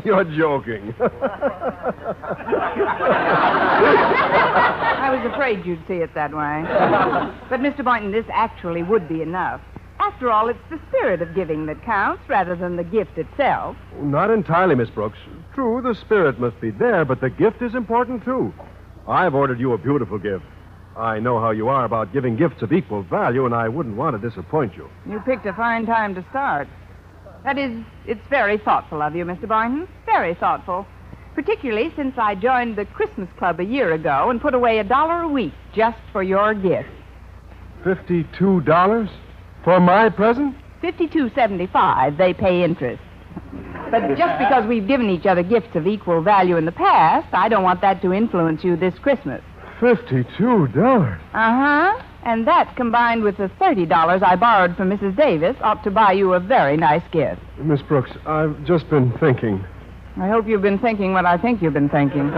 You're 0.04 0.24
joking. 0.24 0.94
I 5.12 5.22
was 5.22 5.32
afraid 5.34 5.66
you'd 5.66 5.82
see 5.86 5.96
it 5.96 6.14
that 6.14 6.32
way. 6.32 6.64
But, 7.50 7.60
Mr. 7.60 7.84
Boynton, 7.84 8.12
this 8.12 8.24
actually 8.32 8.82
would 8.82 9.08
be 9.10 9.20
enough. 9.20 9.60
After 10.00 10.30
all, 10.30 10.48
it's 10.48 10.58
the 10.70 10.80
spirit 10.88 11.20
of 11.20 11.34
giving 11.34 11.66
that 11.66 11.84
counts 11.84 12.22
rather 12.28 12.56
than 12.56 12.76
the 12.76 12.84
gift 12.84 13.18
itself. 13.18 13.76
Not 14.00 14.30
entirely, 14.30 14.74
Miss 14.74 14.88
Brooks. 14.88 15.18
True, 15.54 15.82
the 15.82 15.94
spirit 16.00 16.40
must 16.40 16.58
be 16.62 16.70
there, 16.70 17.04
but 17.04 17.20
the 17.20 17.28
gift 17.28 17.60
is 17.60 17.74
important, 17.74 18.24
too. 18.24 18.54
I've 19.06 19.34
ordered 19.34 19.60
you 19.60 19.74
a 19.74 19.78
beautiful 19.78 20.18
gift. 20.18 20.46
I 20.96 21.18
know 21.18 21.38
how 21.38 21.50
you 21.50 21.68
are 21.68 21.84
about 21.84 22.14
giving 22.14 22.36
gifts 22.36 22.62
of 22.62 22.72
equal 22.72 23.02
value, 23.02 23.44
and 23.44 23.54
I 23.54 23.68
wouldn't 23.68 23.96
want 23.96 24.18
to 24.18 24.28
disappoint 24.28 24.74
you. 24.76 24.88
You 25.06 25.20
picked 25.20 25.44
a 25.44 25.52
fine 25.52 25.84
time 25.84 26.14
to 26.14 26.24
start. 26.30 26.68
That 27.44 27.58
is, 27.58 27.84
it's 28.06 28.26
very 28.30 28.56
thoughtful 28.56 29.02
of 29.02 29.14
you, 29.14 29.26
Mr. 29.26 29.46
Boynton. 29.46 29.88
Very 30.06 30.34
thoughtful. 30.34 30.86
Particularly 31.34 31.92
since 31.96 32.14
I 32.18 32.34
joined 32.34 32.76
the 32.76 32.84
Christmas 32.84 33.28
Club 33.38 33.58
a 33.60 33.64
year 33.64 33.92
ago 33.92 34.28
and 34.30 34.40
put 34.40 34.54
away 34.54 34.78
a 34.78 34.84
dollar 34.84 35.22
a 35.22 35.28
week 35.28 35.52
just 35.74 35.98
for 36.12 36.22
your 36.22 36.52
gift. 36.54 36.88
Fifty-two 37.84 38.60
dollars 38.62 39.08
for 39.64 39.80
my 39.80 40.08
present? 40.10 40.54
Fifty-two 40.80 41.30
seventy-five. 41.34 42.16
They 42.18 42.34
pay 42.34 42.62
interest. 42.62 43.02
But 43.90 44.16
just 44.16 44.38
because 44.38 44.66
we've 44.66 44.86
given 44.86 45.10
each 45.10 45.26
other 45.26 45.42
gifts 45.42 45.74
of 45.74 45.86
equal 45.86 46.22
value 46.22 46.56
in 46.56 46.64
the 46.64 46.72
past, 46.72 47.32
I 47.32 47.48
don't 47.48 47.62
want 47.62 47.80
that 47.80 48.02
to 48.02 48.12
influence 48.12 48.62
you 48.62 48.76
this 48.76 48.94
Christmas. 48.98 49.42
Fifty-two 49.80 50.68
dollars. 50.68 51.20
Uh 51.32 51.56
huh. 51.96 52.02
And 52.24 52.46
that, 52.46 52.76
combined 52.76 53.24
with 53.24 53.36
the 53.36 53.50
thirty 53.58 53.84
dollars 53.84 54.22
I 54.24 54.36
borrowed 54.36 54.76
from 54.76 54.90
Mrs. 54.90 55.16
Davis, 55.16 55.56
ought 55.62 55.82
to 55.84 55.90
buy 55.90 56.12
you 56.12 56.34
a 56.34 56.40
very 56.40 56.76
nice 56.76 57.02
gift. 57.10 57.40
Miss 57.58 57.82
Brooks, 57.82 58.10
I've 58.26 58.64
just 58.64 58.88
been 58.90 59.12
thinking. 59.18 59.64
I 60.20 60.28
hope 60.28 60.46
you've 60.46 60.62
been 60.62 60.78
thinking 60.78 61.12
what 61.12 61.24
I 61.24 61.38
think 61.38 61.62
you've 61.62 61.72
been 61.72 61.88
thinking. 61.88 62.28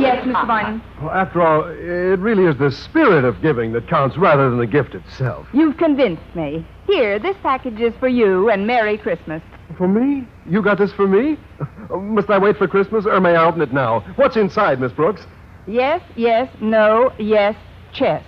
yes, 0.00 0.24
Mr. 0.26 0.34
Ah. 0.34 0.44
Boynton. 0.46 0.82
Well, 1.00 1.10
after 1.10 1.40
all, 1.40 1.64
it 1.64 2.18
really 2.18 2.44
is 2.44 2.58
the 2.58 2.70
spirit 2.70 3.24
of 3.24 3.40
giving 3.40 3.72
that 3.72 3.88
counts 3.88 4.16
rather 4.18 4.50
than 4.50 4.58
the 4.58 4.66
gift 4.66 4.94
itself. 4.94 5.46
You've 5.54 5.78
convinced 5.78 6.34
me. 6.34 6.66
Here, 6.86 7.18
this 7.18 7.36
package 7.42 7.80
is 7.80 7.94
for 7.98 8.08
you, 8.08 8.50
and 8.50 8.66
Merry 8.66 8.98
Christmas. 8.98 9.42
For 9.76 9.88
me? 9.88 10.26
You 10.46 10.62
got 10.62 10.78
this 10.78 10.92
for 10.92 11.06
me? 11.06 11.38
Must 11.90 12.28
I 12.28 12.38
wait 12.38 12.56
for 12.58 12.68
Christmas, 12.68 13.06
or 13.06 13.20
may 13.20 13.34
I 13.34 13.44
open 13.44 13.62
it 13.62 13.72
now? 13.72 14.00
What's 14.16 14.36
inside, 14.36 14.80
Miss 14.80 14.92
Brooks? 14.92 15.26
Yes, 15.66 16.02
yes, 16.16 16.54
no, 16.60 17.12
yes, 17.18 17.54
chess. 17.92 18.22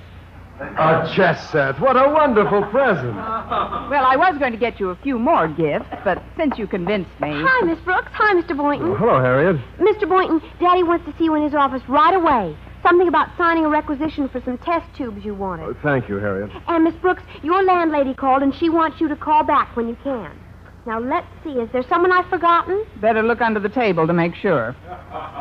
A 0.60 1.10
chess 1.16 1.50
set. 1.50 1.80
What 1.80 1.96
a 1.96 2.10
wonderful 2.10 2.62
present. 2.64 3.14
Well, 3.16 4.04
I 4.04 4.14
was 4.16 4.36
going 4.38 4.52
to 4.52 4.58
get 4.58 4.78
you 4.78 4.90
a 4.90 4.96
few 4.96 5.18
more 5.18 5.48
gifts, 5.48 5.88
but 6.04 6.22
since 6.36 6.58
you 6.58 6.66
convinced 6.66 7.10
me. 7.18 7.30
Hi, 7.32 7.64
Miss 7.64 7.78
Brooks. 7.80 8.10
Hi, 8.12 8.34
Mr. 8.34 8.54
Boynton. 8.54 8.94
Hello, 8.96 9.20
Harriet. 9.20 9.56
Mr. 9.78 10.06
Boynton, 10.06 10.42
Daddy 10.60 10.82
wants 10.82 11.06
to 11.06 11.16
see 11.16 11.24
you 11.24 11.34
in 11.34 11.42
his 11.42 11.54
office 11.54 11.82
right 11.88 12.14
away. 12.14 12.54
Something 12.82 13.08
about 13.08 13.28
signing 13.38 13.64
a 13.64 13.68
requisition 13.70 14.28
for 14.28 14.42
some 14.42 14.58
test 14.58 14.86
tubes 14.96 15.24
you 15.24 15.34
wanted. 15.34 15.70
Uh, 15.70 15.80
thank 15.82 16.08
you, 16.10 16.16
Harriet. 16.16 16.50
And, 16.68 16.84
Miss 16.84 16.94
Brooks, 16.96 17.22
your 17.42 17.62
landlady 17.62 18.12
called 18.12 18.42
and 18.42 18.54
she 18.54 18.68
wants 18.68 19.00
you 19.00 19.08
to 19.08 19.16
call 19.16 19.42
back 19.42 19.74
when 19.76 19.88
you 19.88 19.96
can. 20.02 20.38
Now, 20.86 20.98
let's 20.98 21.26
see. 21.44 21.52
Is 21.52 21.70
there 21.72 21.84
someone 21.88 22.12
I've 22.12 22.28
forgotten? 22.28 22.84
Better 23.00 23.22
look 23.22 23.40
under 23.40 23.60
the 23.60 23.68
table 23.68 24.06
to 24.06 24.12
make 24.12 24.34
sure. 24.34 24.74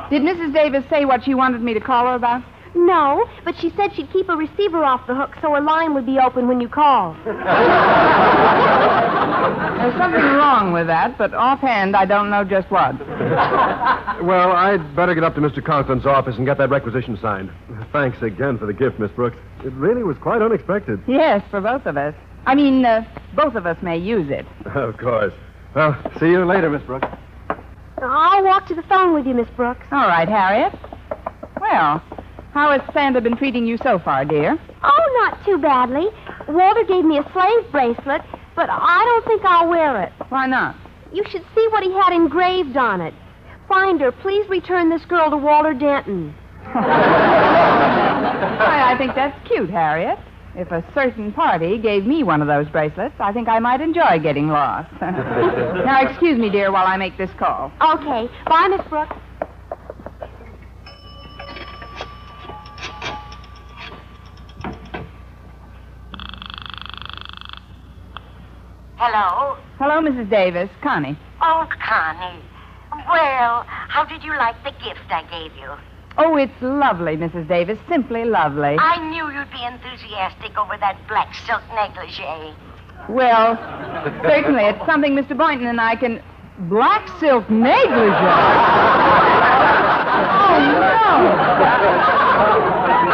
Did 0.09 0.21
Mrs. 0.21 0.53
Davis 0.53 0.83
say 0.89 1.05
what 1.05 1.23
she 1.23 1.33
wanted 1.33 1.61
me 1.61 1.73
to 1.73 1.79
call 1.79 2.07
her 2.07 2.15
about? 2.15 2.43
No, 2.75 3.27
but 3.43 3.55
she 3.59 3.71
said 3.75 3.93
she'd 3.95 4.11
keep 4.11 4.29
a 4.29 4.35
receiver 4.35 4.83
off 4.83 5.05
the 5.07 5.15
hook 5.15 5.35
so 5.41 5.57
a 5.57 5.61
line 5.61 5.93
would 5.95 6.05
be 6.05 6.19
open 6.19 6.47
when 6.47 6.61
you 6.61 6.69
called. 6.69 7.17
There's 9.79 9.97
something 9.97 10.21
wrong 10.21 10.71
with 10.73 10.87
that, 10.87 11.17
but 11.17 11.33
offhand, 11.33 11.95
I 11.95 12.05
don't 12.05 12.29
know 12.29 12.43
just 12.43 12.69
what. 12.69 12.99
Well, 12.99 14.51
I'd 14.51 14.95
better 14.95 15.15
get 15.15 15.23
up 15.23 15.35
to 15.35 15.41
Mr. 15.41 15.63
Conklin's 15.63 16.05
office 16.05 16.35
and 16.37 16.45
get 16.45 16.57
that 16.57 16.69
requisition 16.69 17.17
signed. 17.21 17.49
Thanks 17.91 18.21
again 18.21 18.57
for 18.57 18.65
the 18.65 18.73
gift, 18.73 18.99
Miss 18.99 19.11
Brooks. 19.11 19.37
It 19.63 19.73
really 19.73 20.03
was 20.03 20.17
quite 20.17 20.41
unexpected. 20.41 21.01
Yes, 21.07 21.41
for 21.49 21.61
both 21.61 21.85
of 21.85 21.97
us. 21.97 22.13
I 22.45 22.55
mean, 22.55 22.85
uh, 22.85 23.03
both 23.35 23.55
of 23.55 23.65
us 23.65 23.77
may 23.81 23.97
use 23.97 24.29
it. 24.29 24.45
Of 24.65 24.97
course. 24.97 25.33
Well, 25.75 25.95
see 26.19 26.27
you 26.31 26.45
later, 26.45 26.69
Miss 26.69 26.83
Brooks. 26.83 27.07
I'll 28.01 28.43
walk 28.43 28.67
to 28.67 28.75
the 28.75 28.83
phone 28.83 29.13
with 29.13 29.25
you, 29.25 29.33
Miss 29.33 29.49
Brooks. 29.55 29.85
All 29.91 30.07
right, 30.07 30.27
Harriet. 30.27 30.73
Well, 31.59 32.01
how 32.53 32.71
has 32.71 32.81
Santa 32.93 33.21
been 33.21 33.37
treating 33.37 33.65
you 33.65 33.77
so 33.77 33.99
far, 33.99 34.25
dear? 34.25 34.57
Oh, 34.83 35.23
not 35.23 35.45
too 35.45 35.57
badly. 35.57 36.07
Walter 36.47 36.83
gave 36.83 37.05
me 37.05 37.17
a 37.17 37.31
slave 37.31 37.71
bracelet, 37.71 38.21
but 38.55 38.69
I 38.69 39.03
don't 39.05 39.25
think 39.25 39.43
I'll 39.45 39.69
wear 39.69 40.01
it. 40.01 40.11
Why 40.29 40.47
not? 40.47 40.75
You 41.13 41.23
should 41.29 41.45
see 41.55 41.67
what 41.71 41.83
he 41.83 41.91
had 41.93 42.13
engraved 42.13 42.75
on 42.77 43.01
it. 43.01 43.13
Finder, 43.67 44.11
please 44.11 44.49
return 44.49 44.89
this 44.89 45.05
girl 45.05 45.29
to 45.29 45.37
Walter 45.37 45.73
Denton. 45.73 46.33
Why, 46.73 46.83
I 48.93 48.95
think 48.97 49.13
that's 49.15 49.37
cute, 49.47 49.69
Harriet. 49.69 50.17
If 50.55 50.71
a 50.71 50.83
certain 50.93 51.31
party 51.31 51.77
gave 51.77 52.05
me 52.05 52.23
one 52.23 52.41
of 52.41 52.47
those 52.47 52.67
bracelets, 52.69 53.15
I 53.19 53.31
think 53.31 53.47
I 53.47 53.59
might 53.59 53.81
enjoy 53.81 54.19
getting 54.21 54.49
lost. 54.49 54.91
now, 55.01 56.01
excuse 56.01 56.39
me, 56.39 56.49
dear, 56.49 56.71
while 56.71 56.87
I 56.87 56.97
make 56.97 57.17
this 57.17 57.29
call. 57.37 57.71
Okay. 57.81 58.27
Bye, 58.45 58.67
Miss 58.67 58.81
Brooks. 58.89 59.15
Hello? 68.99 69.55
Hello, 69.77 70.01
Mrs. 70.03 70.29
Davis. 70.29 70.69
Connie. 70.83 71.17
Oh, 71.41 71.65
Connie. 71.79 72.43
Well, 73.07 73.63
how 73.65 74.03
did 74.03 74.25
you 74.25 74.35
like 74.35 74.61
the 74.65 74.71
gift 74.83 75.07
I 75.09 75.23
gave 75.31 75.55
you? 75.55 75.71
Oh, 76.17 76.35
it's 76.35 76.51
lovely, 76.59 77.15
Mrs. 77.15 77.47
Davis. 77.47 77.79
Simply 77.87 78.25
lovely. 78.25 78.75
I 78.77 78.99
knew 79.09 79.31
you'd 79.31 79.49
be 79.51 79.63
enthusiastic 79.63 80.57
over 80.57 80.75
that 80.81 80.99
black 81.07 81.33
silk 81.47 81.61
negligee. 81.73 82.53
Well, 83.07 83.55
certainly, 84.21 84.63
it's 84.65 84.85
something 84.85 85.13
Mr. 85.13 85.37
Boynton 85.37 85.67
and 85.67 85.79
I 85.79 85.95
can. 85.95 86.21
Black 86.67 87.07
silk 87.21 87.49
negligee. 87.49 88.03
oh, 88.03 88.19
no. 90.75 91.15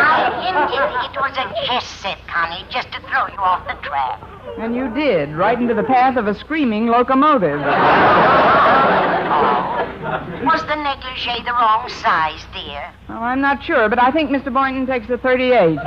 I 0.02 0.34
hinted 0.42 1.14
it 1.14 1.22
was 1.22 1.38
a 1.38 1.68
chess 1.68 1.86
set, 2.02 2.18
Connie, 2.26 2.66
just 2.72 2.92
to 2.92 3.00
throw 3.02 3.28
you 3.28 3.38
off 3.38 3.68
the 3.68 3.76
track. 3.88 4.35
And 4.58 4.76
you 4.76 4.90
did, 4.94 5.36
right 5.36 5.60
into 5.60 5.74
the 5.74 5.84
path 5.84 6.16
of 6.18 6.28
a 6.28 6.34
screaming 6.34 6.88
locomotive. 6.88 7.60
Oh. 7.60 8.32
Was 10.46 10.62
the 10.62 10.76
negligee 10.76 11.44
the 11.44 11.52
wrong 11.52 11.90
size, 11.90 12.46
dear? 12.54 12.94
Well, 13.10 13.22
I'm 13.22 13.42
not 13.42 13.64
sure, 13.64 13.90
but 13.90 14.02
I 14.02 14.12
think 14.12 14.30
Mr. 14.30 14.54
Boynton 14.54 14.86
takes 14.86 15.10
a 15.10 15.18
38. 15.18 15.76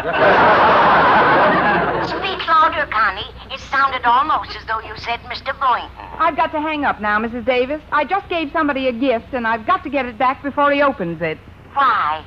Speak 2.08 2.48
louder, 2.48 2.86
Connie. 2.92 3.24
It 3.50 3.60
sounded 3.70 4.04
almost 4.04 4.54
as 4.56 4.66
though 4.66 4.80
you 4.80 4.94
said 4.98 5.20
Mr. 5.20 5.58
Boynton. 5.58 5.90
I've 6.18 6.36
got 6.36 6.52
to 6.52 6.60
hang 6.60 6.84
up 6.84 7.00
now, 7.00 7.18
Mrs. 7.18 7.46
Davis. 7.46 7.80
I 7.92 8.04
just 8.04 8.28
gave 8.28 8.50
somebody 8.52 8.88
a 8.88 8.92
gift, 8.92 9.32
and 9.32 9.46
I've 9.46 9.66
got 9.66 9.82
to 9.84 9.90
get 9.90 10.04
it 10.06 10.18
back 10.18 10.42
before 10.42 10.70
he 10.72 10.82
opens 10.82 11.22
it. 11.22 11.38
Why? 11.72 12.24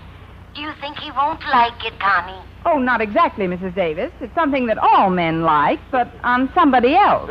Do 0.55 0.62
you 0.62 0.71
think 0.81 0.98
he 0.98 1.12
won't 1.12 1.41
like 1.51 1.86
it, 1.86 2.00
Connie? 2.00 2.41
Oh, 2.65 2.77
not 2.77 3.01
exactly, 3.01 3.48
Mrs. 3.48 3.74
Davis. 3.74 4.12
It's 4.22 4.34
something 4.36 4.68
that 4.68 4.77
all 4.77 5.10
men 5.10 5.41
like, 5.41 5.80
but 5.91 6.12
on 6.24 6.51
somebody 6.53 6.96
else. 6.96 7.30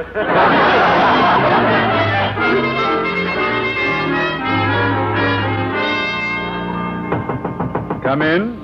Come 8.03 8.23
in. 8.23 8.57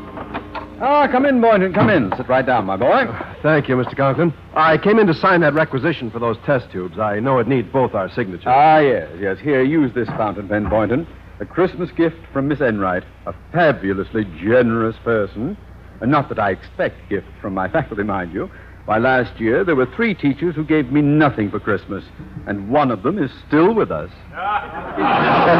Ah, 0.80 1.06
come 1.10 1.24
in, 1.24 1.40
Boynton. 1.40 1.72
Come 1.72 1.88
in. 1.88 2.12
Sit 2.16 2.28
right 2.28 2.44
down, 2.44 2.64
my 2.66 2.76
boy. 2.76 3.04
Thank 3.42 3.68
you, 3.68 3.76
Mr. 3.76 3.96
Conklin. 3.96 4.34
I 4.54 4.76
came 4.76 4.98
in 4.98 5.06
to 5.06 5.14
sign 5.14 5.40
that 5.42 5.54
requisition 5.54 6.10
for 6.10 6.18
those 6.18 6.36
test 6.44 6.70
tubes. 6.72 6.98
I 6.98 7.20
know 7.20 7.38
it 7.38 7.46
needs 7.46 7.68
both 7.72 7.94
our 7.94 8.10
signatures. 8.10 8.46
Ah, 8.48 8.78
yes, 8.78 9.08
yes. 9.20 9.38
Here, 9.38 9.62
use 9.62 9.94
this 9.94 10.08
fountain 10.08 10.48
pen, 10.48 10.68
Boynton. 10.68 11.06
A 11.38 11.46
Christmas 11.46 11.90
gift 11.92 12.16
from 12.32 12.48
Miss 12.48 12.60
Enright, 12.60 13.04
a 13.26 13.34
fabulously 13.52 14.24
generous 14.42 14.96
person. 15.04 15.56
And 16.00 16.10
not 16.10 16.28
that 16.28 16.38
I 16.38 16.50
expect 16.50 17.08
gifts 17.08 17.30
from 17.40 17.54
my 17.54 17.68
faculty, 17.72 18.02
mind 18.02 18.32
you. 18.32 18.50
Why, 18.86 18.98
last 18.98 19.40
year 19.40 19.64
there 19.64 19.74
were 19.74 19.86
three 19.96 20.14
teachers 20.14 20.54
who 20.54 20.64
gave 20.64 20.92
me 20.92 21.02
nothing 21.02 21.50
for 21.50 21.58
Christmas, 21.58 22.04
and 22.46 22.68
one 22.68 22.92
of 22.92 23.02
them 23.02 23.18
is 23.18 23.32
still 23.46 23.74
with 23.74 23.90
us. 23.90 24.10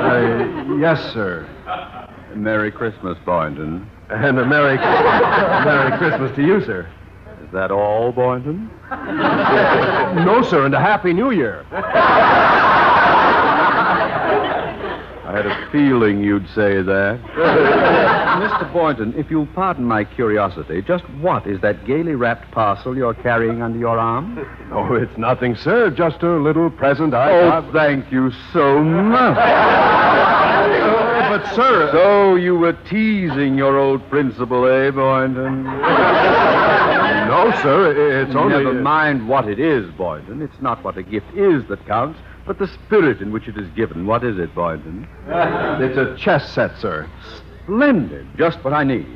Uh, 0.00 0.76
yes, 0.78 1.00
sir. 1.12 1.46
Merry 2.34 2.70
Christmas, 2.70 3.18
Boynton. 3.24 3.88
And 4.10 4.38
a 4.40 4.44
Merry, 4.44 4.76
Merry 4.76 5.96
Christmas 5.98 6.34
to 6.34 6.42
you, 6.42 6.60
sir. 6.64 6.88
Is 7.44 7.52
that 7.52 7.70
all, 7.70 8.10
Boynton? 8.10 8.68
no, 8.90 10.42
sir, 10.42 10.66
and 10.66 10.74
a 10.74 10.80
Happy 10.80 11.12
New 11.12 11.30
Year. 11.30 11.64
I 15.30 15.36
had 15.36 15.46
a 15.46 15.68
feeling 15.70 16.24
you'd 16.24 16.48
say 16.48 16.82
that. 16.82 17.20
Mr. 17.22 18.72
Boynton, 18.72 19.14
if 19.16 19.30
you'll 19.30 19.46
pardon 19.46 19.84
my 19.84 20.02
curiosity, 20.02 20.82
just 20.82 21.08
what 21.20 21.46
is 21.46 21.60
that 21.60 21.84
gaily 21.86 22.16
wrapped 22.16 22.50
parcel 22.50 22.96
you're 22.96 23.14
carrying 23.14 23.62
under 23.62 23.78
your 23.78 23.96
arm? 23.96 24.44
Oh, 24.72 24.94
it's 24.94 25.16
nothing, 25.18 25.54
sir. 25.56 25.90
Just 25.90 26.22
a 26.22 26.36
little 26.36 26.70
present 26.70 27.12
I 27.14 27.32
Oh, 27.32 27.48
got. 27.62 27.72
thank 27.72 28.10
you 28.12 28.30
so 28.52 28.82
much. 28.82 29.36
Uh, 29.36 31.28
but, 31.38 31.54
sir. 31.54 31.90
So 31.92 32.36
you 32.36 32.56
were 32.56 32.72
teasing 32.88 33.56
your 33.56 33.76
old 33.78 34.08
principal, 34.10 34.64
eh, 34.66 34.90
Boynton? 34.92 35.64
No, 35.64 37.50
sir. 37.62 38.22
It's 38.22 38.34
only. 38.36 38.62
Never 38.64 38.74
mind 38.80 39.28
what 39.28 39.48
it 39.48 39.58
is, 39.58 39.90
Boynton. 39.92 40.40
It's 40.40 40.60
not 40.60 40.82
what 40.84 40.96
a 40.96 41.02
gift 41.02 41.32
is 41.34 41.64
that 41.68 41.84
counts, 41.86 42.18
but 42.50 42.58
the 42.58 42.66
spirit 42.84 43.20
in 43.20 43.30
which 43.30 43.46
it 43.46 43.56
is 43.56 43.68
given. 43.76 44.08
What 44.08 44.24
is 44.24 44.36
it, 44.36 44.52
Boynton? 44.56 45.06
It's 45.28 45.96
a 45.96 46.16
chess 46.16 46.52
set, 46.52 46.76
sir. 46.78 47.08
Splendid. 47.62 48.26
Just 48.36 48.64
what 48.64 48.72
I 48.72 48.82
need. 48.82 49.06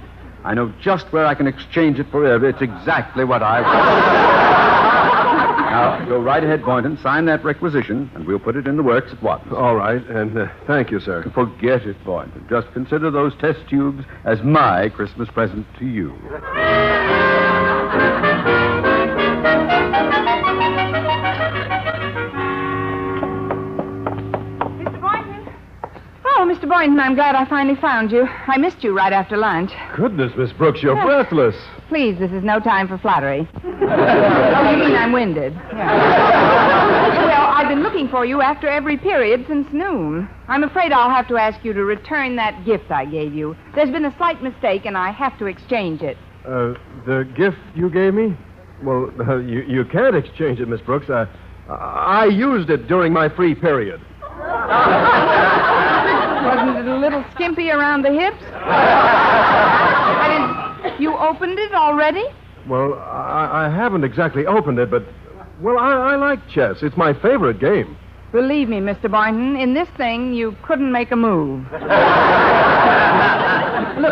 I 0.45 0.55
know 0.55 0.73
just 0.81 1.13
where 1.13 1.27
I 1.27 1.35
can 1.35 1.49
exchange 1.49 1.99
it 1.99 2.07
for 2.13 2.25
It's 2.49 2.63
exactly 2.63 3.25
what 3.25 3.43
I 3.43 3.61
want. 3.61 3.75
now, 5.73 6.05
go 6.09 6.21
right 6.21 6.45
ahead, 6.45 6.65
Boynton. 6.65 6.97
Sign 6.99 7.25
that 7.25 7.45
requisition, 7.45 8.09
and 8.15 8.25
we'll 8.25 8.39
put 8.39 8.55
it 8.55 8.69
in 8.69 8.77
the 8.77 8.85
works 8.85 9.11
at 9.13 9.21
once. 9.21 9.43
All 9.51 9.75
right, 9.75 10.07
and 10.07 10.39
uh, 10.39 10.47
thank 10.69 10.93
you, 10.93 11.01
sir. 11.01 11.29
Forget 11.35 11.83
it, 11.87 11.97
Boynton. 12.05 12.47
Just 12.49 12.73
consider 12.73 13.11
those 13.11 13.35
test 13.41 13.69
tubes 13.69 14.05
as 14.25 14.45
my 14.45 14.91
Christmas 14.91 15.29
present 15.31 15.67
to 15.81 15.87
you. 15.87 16.13
Mr. 26.65 26.71
Boynton, 26.71 26.99
I'm 26.99 27.15
glad 27.15 27.35
I 27.35 27.45
finally 27.45 27.79
found 27.79 28.11
you. 28.11 28.23
I 28.23 28.57
missed 28.57 28.83
you 28.83 28.97
right 28.97 29.13
after 29.13 29.37
lunch. 29.37 29.71
Goodness, 29.97 30.33
Miss 30.35 30.51
Brooks, 30.55 30.83
you're 30.83 30.95
breathless. 30.95 31.55
Please, 31.91 32.19
this 32.19 32.31
is 32.31 32.43
no 32.43 32.59
time 32.59 32.89
for 32.89 32.97
flattery. 32.97 33.47
oh, 33.65 34.71
you 34.71 34.79
mean 34.79 34.97
I'm 34.97 35.13
winded? 35.13 35.53
Yeah. 35.53 37.27
well, 37.27 37.47
I've 37.49 37.69
been 37.69 37.83
looking 37.83 38.09
for 38.09 38.25
you 38.25 38.41
after 38.41 38.67
every 38.67 38.97
period 38.97 39.45
since 39.47 39.69
noon. 39.75 40.27
I'm 40.49 40.65
afraid 40.65 40.91
I'll 40.91 41.11
have 41.11 41.29
to 41.29 41.37
ask 41.37 41.63
you 41.67 41.75
to 41.75 41.85
return 41.85 42.35
that 42.37 42.65
gift 42.65 42.91
I 42.91 43.05
gave 43.05 43.35
you. 43.35 43.55
There's 43.75 43.91
been 43.91 44.07
a 44.07 44.17
slight 44.17 44.43
mistake, 44.43 44.87
and 44.87 44.97
I 44.97 45.11
have 45.11 45.39
to 45.41 45.45
exchange 45.45 46.01
it. 46.01 46.17
Uh, 46.47 46.73
the 47.05 47.31
gift 47.37 47.59
you 47.75 47.91
gave 47.91 48.15
me? 48.15 48.35
Well, 48.83 49.13
uh, 49.21 49.37
you, 49.37 49.65
you 49.69 49.85
can't 49.85 50.17
exchange 50.17 50.61
it, 50.61 50.69
Miss 50.69 50.81
Brooks. 50.81 51.11
I, 51.11 51.27
I 51.69 52.25
used 52.25 52.71
it 52.71 52.89
during 52.89 53.13
my 53.13 53.29
free 53.29 53.55
period. 53.55 54.01
Wasn't 57.05 57.15
it 57.15 57.17
a 57.17 57.21
little 57.21 57.35
skimpy 57.35 57.71
around 57.71 58.03
the 58.03 58.13
hips? 58.13 58.41
That 60.15 60.31
is, 60.87 61.01
you 61.01 61.15
opened 61.15 61.59
it 61.59 61.75
already? 61.75 62.25
Well, 62.67 62.95
I, 62.95 63.67
I 63.67 63.69
haven't 63.69 64.05
exactly 64.05 64.47
opened 64.47 64.79
it, 64.79 64.91
but, 64.91 65.05
well, 65.61 65.77
I, 65.79 65.93
I 65.93 66.17
like 66.17 66.49
chess. 66.49 66.79
It's 66.83 66.97
my 66.97 67.13
favorite 67.13 67.61
game. 67.61 67.99
Believe 68.33 68.71
me, 68.71 68.79
Mr. 68.79 69.11
Boynton, 69.11 69.57
in 69.57 69.75
this 69.75 69.89
thing, 69.97 70.33
you 70.33 70.57
couldn't 70.63 70.91
make 70.91 71.11
a 71.13 71.17
move. 71.17 71.65
Look, 71.71 71.83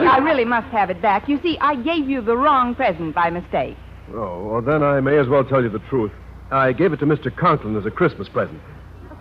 I 0.03 0.19
really 0.23 0.45
must 0.45 0.69
have 0.69 0.91
it 0.91 1.01
back. 1.01 1.29
You 1.29 1.41
see, 1.43 1.57
I 1.61 1.75
gave 1.77 2.09
you 2.11 2.21
the 2.21 2.37
wrong 2.37 2.75
present 2.75 3.15
by 3.15 3.31
mistake. 3.31 3.77
Oh, 4.15 4.45
well, 4.47 4.61
then 4.63 4.83
I 4.83 5.01
may 5.01 5.19
as 5.19 5.29
well 5.29 5.45
tell 5.45 5.63
you 5.63 5.71
the 5.71 5.81
truth. 5.91 6.13
I 6.51 6.73
gave 6.73 6.93
it 6.93 6.99
to 6.99 7.07
Mr. 7.07 7.35
Conklin 7.35 7.75
as 7.77 7.87
a 7.87 7.91
Christmas 7.91 8.29
present. 8.29 8.61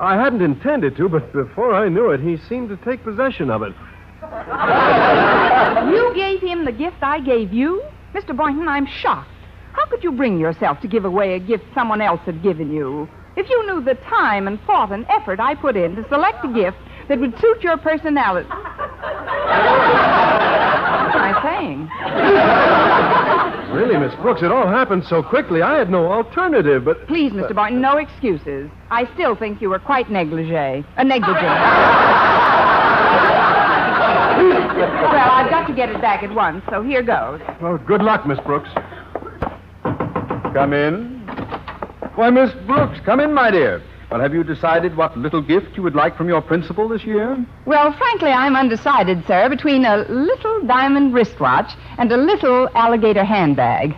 I 0.02 0.16
hadn't 0.16 0.42
intended 0.42 0.98
to, 0.98 1.08
but 1.08 1.32
before 1.32 1.76
I 1.76 1.88
knew 1.88 2.10
it, 2.10 2.22
he 2.22 2.38
seemed 2.50 2.70
to 2.70 2.78
take 2.78 3.04
possession 3.04 3.52
of 3.52 3.62
it. 3.62 3.72
You 5.94 6.12
gave 6.16 6.42
him 6.42 6.66
the 6.66 6.72
gift 6.72 6.98
I 7.04 7.20
gave 7.20 7.54
you? 7.54 7.84
Mr. 8.16 8.36
Boynton, 8.36 8.68
I'm 8.68 8.88
shocked. 8.88 9.30
How 9.74 9.86
could 9.86 10.04
you 10.04 10.12
bring 10.12 10.40
yourself 10.40 10.82
to 10.82 10.88
give 10.88 11.06
away 11.06 11.36
a 11.36 11.40
gift 11.40 11.66
someone 11.76 12.02
else 12.02 12.20
had 12.26 12.42
given 12.42 12.74
you? 12.74 13.08
If 13.38 13.48
you 13.48 13.64
knew 13.68 13.84
the 13.84 13.94
time 14.10 14.48
and 14.48 14.60
thought 14.62 14.92
and 14.92 15.06
effort 15.08 15.40
I 15.40 15.54
put 15.54 15.78
in 15.78 15.96
to 15.96 16.04
select 16.10 16.44
a 16.44 16.52
gift 16.52 16.78
that 17.08 17.20
would 17.20 17.40
suit 17.40 17.62
your 17.62 17.78
personality. 17.78 18.50
What 21.12 21.20
am 21.20 21.36
I 21.36 21.42
saying? 21.44 21.80
Really, 23.76 23.90
Miss 24.12 24.19
Brooks, 24.19 24.41
it 24.41 24.52
all 24.52 24.67
happened 24.67 25.06
so 25.06 25.24
quickly, 25.24 25.62
I 25.62 25.78
had 25.78 25.89
no 25.89 26.12
alternative, 26.12 26.84
but. 26.84 27.08
Please, 27.08 27.32
Mr. 27.32 27.56
Barton, 27.56 27.80
no 27.80 27.95
excuses. 27.95 28.69
I 28.89 29.10
still 29.13 29.38
think 29.38 29.62
you 29.62 29.69
were 29.69 29.80
quite 29.80 30.12
negligee. 30.12 30.86
A 30.97 31.04
negligent. 31.04 31.41
well, 31.41 31.54
I've 35.32 35.50
got 35.50 35.65
to 35.67 35.74
get 35.74 35.89
it 35.89 36.02
back 36.02 36.24
at 36.24 36.34
once, 36.34 36.62
so 36.69 36.84
here 36.84 37.02
goes. 37.02 37.39
Well, 37.62 37.78
good 37.78 38.02
luck, 38.02 38.28
Miss 38.28 38.39
Brooks. 38.39 38.69
Come 40.54 40.74
in. 40.74 41.19
Why, 42.15 42.30
Miss 42.32 42.52
Brooks, 42.67 43.00
come 43.06 43.21
in, 43.21 43.34
my 43.34 43.50
dear. 43.50 43.82
Well, 44.12 44.19
have 44.19 44.34
you 44.34 44.43
decided 44.43 44.97
what 44.97 45.17
little 45.17 45.41
gift 45.41 45.78
you 45.78 45.84
would 45.84 45.95
like 45.95 46.17
from 46.17 46.28
your 46.28 46.41
principal 46.41 46.89
this 46.89 47.06
year? 47.06 47.45
Well, 47.65 47.93
frankly, 47.93 48.32
I'm 48.32 48.58
undecided, 48.58 49.26
sir, 49.26 49.47
between 49.47 49.86
a 49.86 50.00
little 50.10 50.62
diamond 50.67 51.13
wristwatch 51.13 51.71
and 51.97 52.12
a 52.12 52.17
little 52.17 52.67
alligator 52.76 53.24
handbag. 53.24 53.95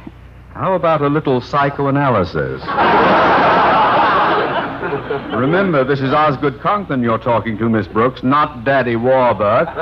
How 0.53 0.75
about 0.75 1.01
a 1.01 1.07
little 1.07 1.41
psychoanalysis? 1.41 2.61
Remember, 5.35 5.83
this 5.83 5.99
is 5.99 6.13
Osgood 6.13 6.61
Conklin 6.61 7.01
you're 7.01 7.17
talking 7.17 7.57
to, 7.57 7.67
Miss 7.67 7.87
Brooks, 7.87 8.21
not 8.21 8.63
Daddy 8.63 8.93
Warbucks. 8.93 9.75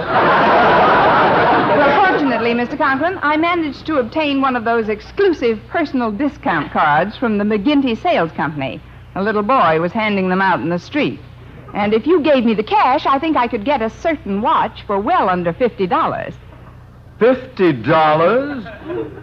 Well, 1.76 2.08
fortunately, 2.08 2.54
Mr. 2.54 2.78
Conklin, 2.78 3.20
I 3.22 3.36
managed 3.36 3.86
to 3.88 3.98
obtain 3.98 4.39
one 4.39 4.56
of 4.56 4.63
those 4.63 4.88
exclusive 4.88 5.60
personal 5.67 6.10
discount 6.10 6.72
cards 6.72 7.17
from 7.17 7.38
the 7.38 7.44
McGinty 7.44 8.02
Sales 8.02 8.32
Company. 8.32 8.80
A 9.15 9.24
little 9.24 9.43
boy 9.43 9.80
was 9.80 9.91
handing 9.91 10.30
them 10.30 10.41
out 10.41 10.62
in 10.62 10.69
the 10.69 10.80
street. 10.80 11.19
And 11.74 11.93
if 11.93 12.06
you 12.06 12.21
gave 12.21 12.43
me 12.45 12.54
the 12.54 12.63
cash, 12.63 13.06
I 13.06 13.19
think 13.19 13.38
I 13.38 13.47
could 13.47 13.65
get 13.65 13.82
a 13.82 13.89
certain 13.89 14.41
watch 14.41 14.84
for 14.86 15.00
well 15.00 15.30
under 15.30 15.54
$50. 15.54 16.34
Fifty 17.19 17.71
dollars? 17.71 18.65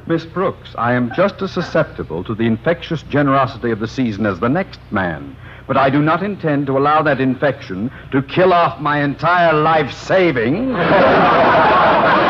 Miss 0.06 0.24
Brooks, 0.24 0.72
I 0.78 0.92
am 0.92 1.10
just 1.16 1.42
as 1.42 1.52
susceptible 1.52 2.22
to 2.24 2.34
the 2.34 2.46
infectious 2.46 3.02
generosity 3.02 3.72
of 3.72 3.80
the 3.80 3.88
season 3.88 4.24
as 4.24 4.38
the 4.38 4.48
next 4.48 4.78
man. 4.92 5.36
But 5.66 5.76
I 5.76 5.90
do 5.90 6.00
not 6.00 6.22
intend 6.22 6.66
to 6.68 6.78
allow 6.78 7.02
that 7.02 7.20
infection 7.20 7.90
to 8.12 8.22
kill 8.22 8.52
off 8.52 8.80
my 8.80 9.02
entire 9.02 9.52
life 9.52 9.92
saving. 9.92 10.72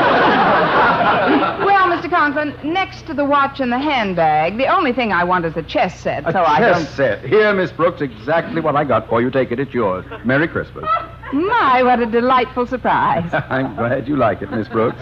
Conklin, 2.32 2.72
next 2.74 3.06
to 3.06 3.14
the 3.14 3.24
watch 3.24 3.58
and 3.60 3.72
the 3.72 3.78
handbag, 3.78 4.58
the 4.58 4.66
only 4.66 4.92
thing 4.92 5.12
I 5.12 5.24
want 5.24 5.46
is 5.46 5.56
a 5.56 5.62
chess 5.62 5.98
set, 5.98 6.28
A 6.28 6.32
so 6.32 6.44
I 6.44 6.58
chess 6.58 6.76
don't. 6.84 6.88
set. 6.94 7.24
Here, 7.24 7.54
Miss 7.54 7.72
Brooks, 7.72 8.02
exactly 8.02 8.60
what 8.60 8.76
I 8.76 8.84
got 8.84 9.08
for 9.08 9.22
you. 9.22 9.30
Take 9.30 9.50
it. 9.50 9.58
It's 9.58 9.72
yours. 9.72 10.04
Merry 10.24 10.46
Christmas. 10.46 10.84
My, 11.32 11.82
what 11.82 12.00
a 12.00 12.06
delightful 12.06 12.66
surprise. 12.66 13.30
I'm 13.50 13.74
glad 13.76 14.06
you 14.06 14.16
like 14.16 14.42
it, 14.42 14.50
Miss 14.50 14.68
Brooks. 14.68 15.00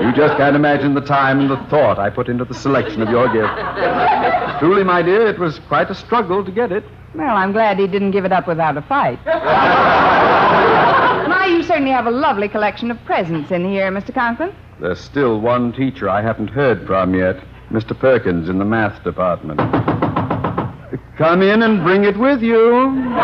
You 0.00 0.12
just 0.14 0.36
can't 0.38 0.56
imagine 0.56 0.94
the 0.94 1.00
time 1.02 1.40
and 1.40 1.50
the 1.50 1.56
thought 1.68 1.98
I 1.98 2.08
put 2.08 2.28
into 2.28 2.44
the 2.46 2.54
selection 2.54 3.02
of 3.02 3.10
your 3.10 3.28
gift. 3.32 3.52
Truly, 4.60 4.84
my 4.84 5.02
dear, 5.02 5.26
it 5.26 5.38
was 5.38 5.58
quite 5.68 5.90
a 5.90 5.94
struggle 5.94 6.44
to 6.44 6.50
get 6.50 6.72
it. 6.72 6.84
Well, 7.14 7.36
I'm 7.36 7.52
glad 7.52 7.78
he 7.78 7.86
didn't 7.86 8.10
give 8.12 8.24
it 8.24 8.32
up 8.32 8.46
without 8.48 8.76
a 8.78 8.82
fight. 8.82 9.18
My, 11.26 11.46
you 11.46 11.62
certainly 11.62 11.90
have 11.92 12.06
a 12.06 12.10
lovely 12.10 12.48
collection 12.48 12.90
of 12.90 13.02
presents 13.04 13.50
in 13.50 13.64
here, 13.66 13.90
Mr. 13.90 14.12
Conklin. 14.14 14.54
There's 14.80 15.00
still 15.00 15.40
one 15.40 15.72
teacher 15.72 16.08
I 16.08 16.20
haven't 16.22 16.48
heard 16.48 16.86
from 16.86 17.14
yet, 17.14 17.36
Mr. 17.70 17.98
Perkins 17.98 18.48
in 18.48 18.58
the 18.58 18.64
math 18.64 19.02
department. 19.04 19.58
Come 21.16 21.42
in 21.42 21.62
and 21.62 21.82
bring 21.84 22.04
it 22.04 22.16
with 22.18 22.42
you. 22.42 22.92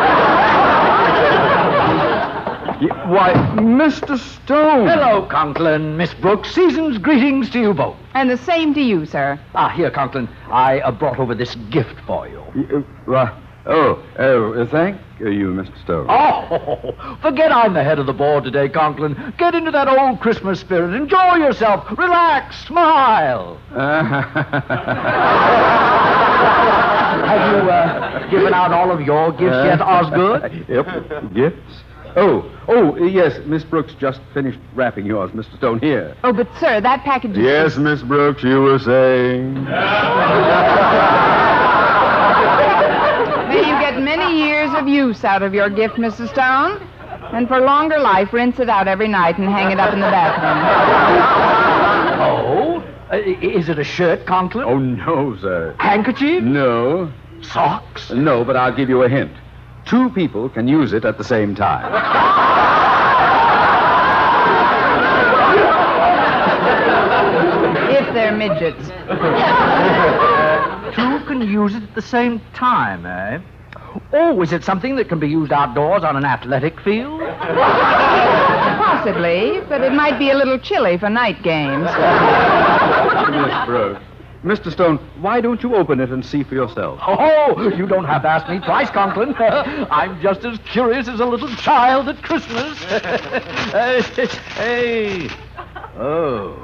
Y- 2.81 2.87
Why, 3.11 3.33
Mr. 3.59 4.19
Stone. 4.19 4.89
Hello, 4.89 5.27
Conklin. 5.27 5.99
Miss 5.99 6.15
Brooks. 6.15 6.55
Season's 6.55 6.97
greetings 6.97 7.51
to 7.51 7.61
you 7.61 7.75
both. 7.75 7.97
And 8.15 8.31
the 8.31 8.39
same 8.39 8.73
to 8.73 8.81
you, 8.81 9.05
sir. 9.05 9.39
Ah, 9.55 9.69
here, 9.69 9.91
Conklin. 9.91 10.29
I 10.51 10.81
uh, 10.81 10.91
brought 10.91 11.19
over 11.19 11.35
this 11.35 11.55
gift 11.71 11.95
for 12.07 12.27
you. 12.27 12.43
Y- 12.55 12.65
uh, 12.75 12.81
why- 13.05 13.39
Oh, 13.67 14.03
oh, 14.19 14.53
uh, 14.55 14.67
thank 14.71 14.99
you, 15.21 15.53
Mr. 15.53 15.85
Stone. 15.85 16.07
Oh, 16.09 17.19
forget 17.23 17.53
I'm 17.53 17.75
the 17.75 17.85
head 17.85 17.99
of 17.99 18.07
the 18.07 18.13
board 18.13 18.45
today, 18.45 18.69
Conklin. 18.69 19.35
Get 19.37 19.55
into 19.55 19.71
that 19.71 19.87
old 19.87 20.21
Christmas 20.21 20.61
spirit. 20.61 20.95
Enjoy 20.95 21.35
yourself. 21.37 21.87
Relax. 21.99 22.57
Smile. 22.67 23.59
Have 27.31 27.65
you 27.65 27.71
uh, 27.71 28.31
given 28.31 28.55
out 28.55 28.73
all 28.73 28.91
of 28.91 29.01
your 29.03 29.31
gifts 29.33 29.65
yet, 29.65 29.81
Osgood? 29.81 30.65
Yep, 30.69 31.33
gifts. 31.35 31.83
Oh, 32.17 32.51
oh, 32.67 32.97
yes, 33.05 33.39
Miss 33.47 33.63
Brooks 33.63 33.95
just 34.01 34.21
finished 34.35 34.59
wrapping 34.75 35.07
yours, 35.07 35.31
Mr. 35.31 35.57
Stone, 35.59 35.79
here. 35.79 36.17
Oh, 36.25 36.33
but, 36.33 36.49
sir, 36.59 36.81
that 36.81 37.05
package 37.05 37.33
is. 37.33 37.39
Yes, 37.39 37.77
Miss 37.77 38.03
Brooks, 38.03 38.43
you 38.43 38.61
were 38.63 38.79
saying. 38.81 39.55
May 43.49 43.59
you 43.59 43.79
get 43.81 44.01
many 44.03 44.39
years 44.39 44.71
of 44.75 44.80
use 44.91 45.25
out 45.25 45.43
of 45.43 45.55
your 45.55 45.71
gift, 45.71 45.95
Mrs. 45.95 46.31
Stone. 46.31 46.87
And 47.33 47.47
for 47.49 47.61
longer 47.61 47.99
life, 47.99 48.33
rinse 48.33 48.59
it 48.59 48.69
out 48.69 48.89
every 48.89 49.09
night 49.09 49.39
and 49.39 49.49
hang 49.49 49.71
it 49.71 49.79
up 49.79 49.93
in 49.93 50.01
the 50.01 50.07
bathroom. 50.07 50.59
Oh? 52.21 52.83
Uh, 53.13 53.17
is 53.41 53.69
it 53.69 53.79
a 53.79 53.85
shirt, 53.85 54.27
Conklin? 54.27 54.65
Oh, 54.65 54.79
no, 54.79 55.37
sir. 55.37 55.75
Handkerchief? 55.79 56.43
No. 56.43 57.13
Socks? 57.43 58.11
No, 58.11 58.45
but 58.45 58.57
I'll 58.57 58.75
give 58.75 58.89
you 58.89 59.03
a 59.03 59.09
hint. 59.09 59.33
Two 59.87 60.11
people 60.11 60.49
can 60.49 60.69
use 60.69 60.93
it 60.93 61.05
at 61.05 61.19
the 61.19 61.25
same 61.25 61.55
time. 61.55 61.91
If 67.91 68.15
they're 68.15 68.37
midgets. 68.37 68.89
Two 70.97 71.21
can 71.27 71.41
use 71.43 71.75
it 71.75 71.83
at 71.83 71.95
the 71.95 72.03
same 72.03 72.41
time, 72.55 73.07
eh? 73.07 73.39
Oh, 74.13 74.43
is 74.43 74.53
it 74.53 74.65
something 74.65 74.97
that 74.97 75.09
can 75.09 75.19
be 75.19 75.29
used 75.29 75.53
outdoors 75.53 76.05
on 76.05 76.17
an 76.17 76.25
athletic 76.25 76.81
field? 76.81 77.21
Possibly, 78.79 79.61
but 79.69 79.81
it 79.83 79.93
might 79.93 80.19
be 80.19 80.31
a 80.31 80.35
little 80.35 80.59
chilly 80.59 80.99
for 80.99 81.09
night 81.09 81.43
games. 81.43 81.85
Miss 83.31 83.67
Brooks. 83.67 84.03
Mr. 84.45 84.73
Stone, 84.73 84.97
why 85.21 85.41
don't 85.43 85.63
you 85.63 85.75
open 85.75 86.01
it 86.01 86.11
and 86.11 86.25
see 86.25 86.43
for 86.43 86.55
yourself? 86.55 86.99
Oh, 87.07 87.71
you 87.77 87.87
don't 87.87 88.07
have 88.07 88.23
to 88.23 88.29
ask 88.29 88.49
me 88.49 88.59
twice, 88.61 88.89
Conklin. 88.89 89.35
I'm 89.39 90.19
just 90.23 90.45
as 90.47 90.59
curious 90.61 91.09
as 91.09 91.21
a 91.21 91.27
little 91.27 91.55
child 91.57 92.09
at 92.09 92.23
Christmas. 92.23 92.79
hey, 93.73 94.01
hey. 94.55 95.29
Oh. 95.99 96.57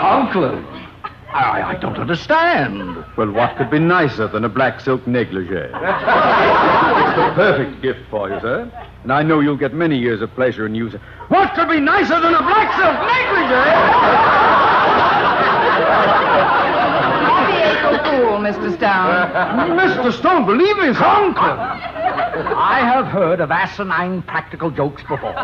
Conklin. 0.00 0.77
I, 1.32 1.74
I 1.74 1.74
don't 1.76 1.96
understand. 1.96 3.04
Well, 3.16 3.30
what 3.30 3.56
could 3.58 3.70
be 3.70 3.78
nicer 3.78 4.28
than 4.28 4.44
a 4.44 4.48
black 4.48 4.80
silk 4.80 5.06
negligee? 5.06 5.54
it's 5.54 7.16
the 7.16 7.32
perfect 7.34 7.82
gift 7.82 8.00
for 8.10 8.30
you, 8.30 8.40
sir. 8.40 8.70
And 9.02 9.12
I 9.12 9.22
know 9.22 9.40
you'll 9.40 9.56
get 9.56 9.74
many 9.74 9.98
years 9.98 10.22
of 10.22 10.34
pleasure 10.34 10.66
in 10.66 10.74
using 10.74 11.00
What 11.28 11.54
could 11.54 11.68
be 11.68 11.80
nicer 11.80 12.18
than 12.20 12.34
a 12.34 12.38
black 12.42 12.72
silk 12.76 12.98
negligee? 13.12 14.68
Don't 17.28 17.46
be 17.46 17.56
April 17.60 17.98
Fool, 18.08 18.38
Mr. 18.40 18.76
Stone. 18.76 19.76
Mr. 19.76 20.12
Stone, 20.18 20.46
believe 20.46 20.76
me, 20.78 20.94
Conklin. 20.94 21.58
I 21.58 22.80
have 22.80 23.06
heard 23.06 23.40
of 23.40 23.50
asinine 23.50 24.22
practical 24.22 24.70
jokes 24.70 25.02
before. 25.02 25.34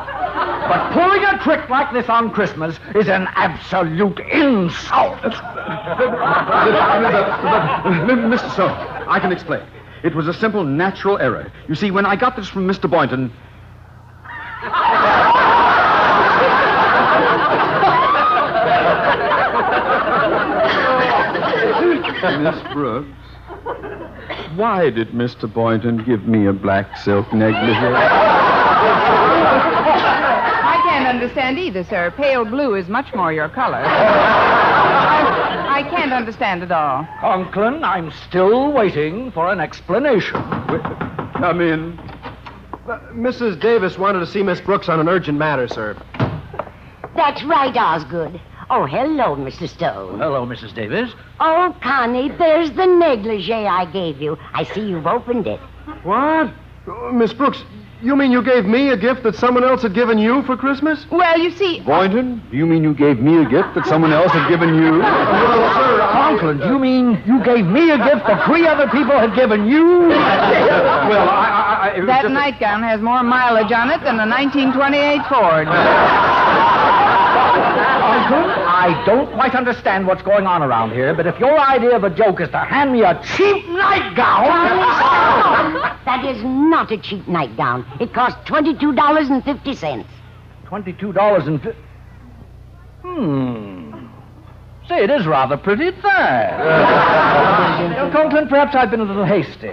But 0.68 0.92
pulling 0.92 1.24
a 1.24 1.38
trick 1.42 1.68
like 1.68 1.92
this 1.92 2.08
on 2.08 2.30
Christmas 2.30 2.78
is 2.94 3.08
an 3.08 3.28
absolute 3.34 4.18
insult. 4.20 5.18
Mr. 7.84 8.56
So, 8.56 8.66
I 8.66 9.18
can 9.20 9.30
explain. 9.32 9.62
It 10.02 10.14
was 10.14 10.28
a 10.28 10.34
simple 10.34 10.64
natural 10.64 11.18
error. 11.18 11.52
You 11.68 11.74
see, 11.74 11.90
when 11.90 12.06
I 12.06 12.16
got 12.16 12.36
this 12.36 12.48
from 12.48 12.66
Mr. 12.66 12.90
Boynton. 12.90 13.32
Miss 22.40 22.62
Brooks, 22.72 23.08
why 24.56 24.90
did 24.90 25.08
Mr. 25.12 25.52
Boynton 25.52 26.04
give 26.04 26.26
me 26.26 26.46
a 26.46 26.52
black 26.52 26.96
silk 26.98 27.32
negligee? 27.32 29.23
I 31.24 31.28
can't 31.28 31.36
understand 31.36 31.58
either, 31.58 31.84
sir. 31.84 32.10
Pale 32.16 32.44
blue 32.46 32.74
is 32.74 32.88
much 32.88 33.14
more 33.14 33.32
your 33.32 33.48
color. 33.48 33.78
I, 33.78 35.78
I 35.78 35.82
can't 35.88 36.12
understand 36.12 36.62
at 36.62 36.70
all. 36.70 37.08
Conklin, 37.20 37.82
I'm 37.82 38.12
still 38.28 38.72
waiting 38.72 39.32
for 39.32 39.50
an 39.50 39.58
explanation. 39.58 40.34
Come 40.34 41.62
in. 41.62 41.98
Uh, 42.86 42.98
Mrs. 43.14 43.58
Davis 43.58 43.96
wanted 43.96 44.20
to 44.20 44.26
see 44.26 44.42
Miss 44.42 44.60
Brooks 44.60 44.90
on 44.90 45.00
an 45.00 45.08
urgent 45.08 45.38
matter, 45.38 45.66
sir. 45.66 45.96
That's 47.16 47.42
right, 47.44 47.74
Osgood. 47.74 48.38
Oh, 48.68 48.84
hello, 48.84 49.34
Mr. 49.34 49.66
Stone. 49.66 50.18
Hello, 50.18 50.46
Mrs. 50.46 50.74
Davis. 50.74 51.10
Oh, 51.40 51.74
Connie, 51.82 52.28
there's 52.36 52.70
the 52.72 52.84
negligee 52.84 53.66
I 53.66 53.90
gave 53.90 54.20
you. 54.20 54.36
I 54.52 54.64
see 54.64 54.82
you've 54.82 55.06
opened 55.06 55.46
it. 55.46 55.60
What? 56.02 56.52
Uh, 56.86 57.12
Miss 57.12 57.32
Brooks, 57.32 57.62
you 58.04 58.14
mean 58.16 58.30
you 58.30 58.42
gave 58.42 58.64
me 58.66 58.90
a 58.90 58.96
gift 58.96 59.22
that 59.24 59.34
someone 59.34 59.64
else 59.64 59.82
had 59.82 59.94
given 59.94 60.18
you 60.18 60.42
for 60.44 60.56
Christmas? 60.56 61.06
Well, 61.10 61.38
you 61.38 61.50
see. 61.52 61.80
Boynton, 61.80 62.42
do 62.50 62.56
you 62.56 62.66
mean 62.66 62.82
you 62.84 62.94
gave 62.94 63.18
me 63.20 63.42
a 63.42 63.48
gift 63.48 63.74
that 63.74 63.86
someone 63.86 64.12
else 64.12 64.30
had 64.32 64.48
given 64.48 64.74
you? 64.74 65.02
Well, 65.44 65.74
sir, 65.74 65.98
Conklin, 66.12 66.58
do 66.58 66.66
you 66.66 66.78
mean 66.78 67.22
you 67.26 67.42
gave 67.44 67.64
me 67.66 67.90
a 67.90 67.98
gift 67.98 68.26
that 68.26 68.44
three 68.46 68.66
other 68.66 68.88
people 68.88 69.18
had 69.18 69.34
given 69.34 69.66
you? 69.66 69.84
well, 70.08 71.28
I, 71.28 71.90
I, 71.92 71.96
I, 71.96 72.06
That 72.06 72.22
just 72.22 72.26
a- 72.26 72.28
nightgown 72.34 72.82
has 72.82 73.00
more 73.00 73.22
mileage 73.22 73.72
on 73.72 73.90
it 73.90 74.00
than 74.02 74.18
a 74.20 74.26
1928 74.26 75.22
Ford. 75.28 75.66
I 77.56 79.02
don't 79.06 79.32
quite 79.32 79.54
understand 79.54 80.06
what's 80.06 80.22
going 80.22 80.46
on 80.46 80.62
around 80.62 80.92
here, 80.92 81.14
but 81.14 81.26
if 81.26 81.38
your 81.38 81.58
idea 81.58 81.96
of 81.96 82.04
a 82.04 82.10
joke 82.10 82.40
is 82.40 82.48
to 82.50 82.58
hand 82.58 82.92
me 82.92 83.02
a 83.02 83.20
cheap 83.36 83.68
nightgown. 83.68 85.92
That 86.04 86.22
is 86.26 86.42
not 86.44 86.92
a 86.92 86.98
cheap 86.98 87.26
nightgown. 87.26 87.86
It 87.98 88.12
cost 88.12 88.36
$22.50. 88.46 90.06
Twenty-two 90.66 91.12
dollars 91.12 91.46
and. 91.46 91.62
Fi- 91.62 91.74
hmm. 93.02 94.06
Say, 94.86 95.02
it 95.04 95.10
is 95.10 95.26
rather 95.26 95.56
pretty 95.56 95.90
there. 95.90 98.10
Conklin, 98.12 98.48
perhaps 98.48 98.74
I've 98.76 98.90
been 98.90 99.00
a 99.00 99.04
little 99.04 99.24
hasty. 99.24 99.72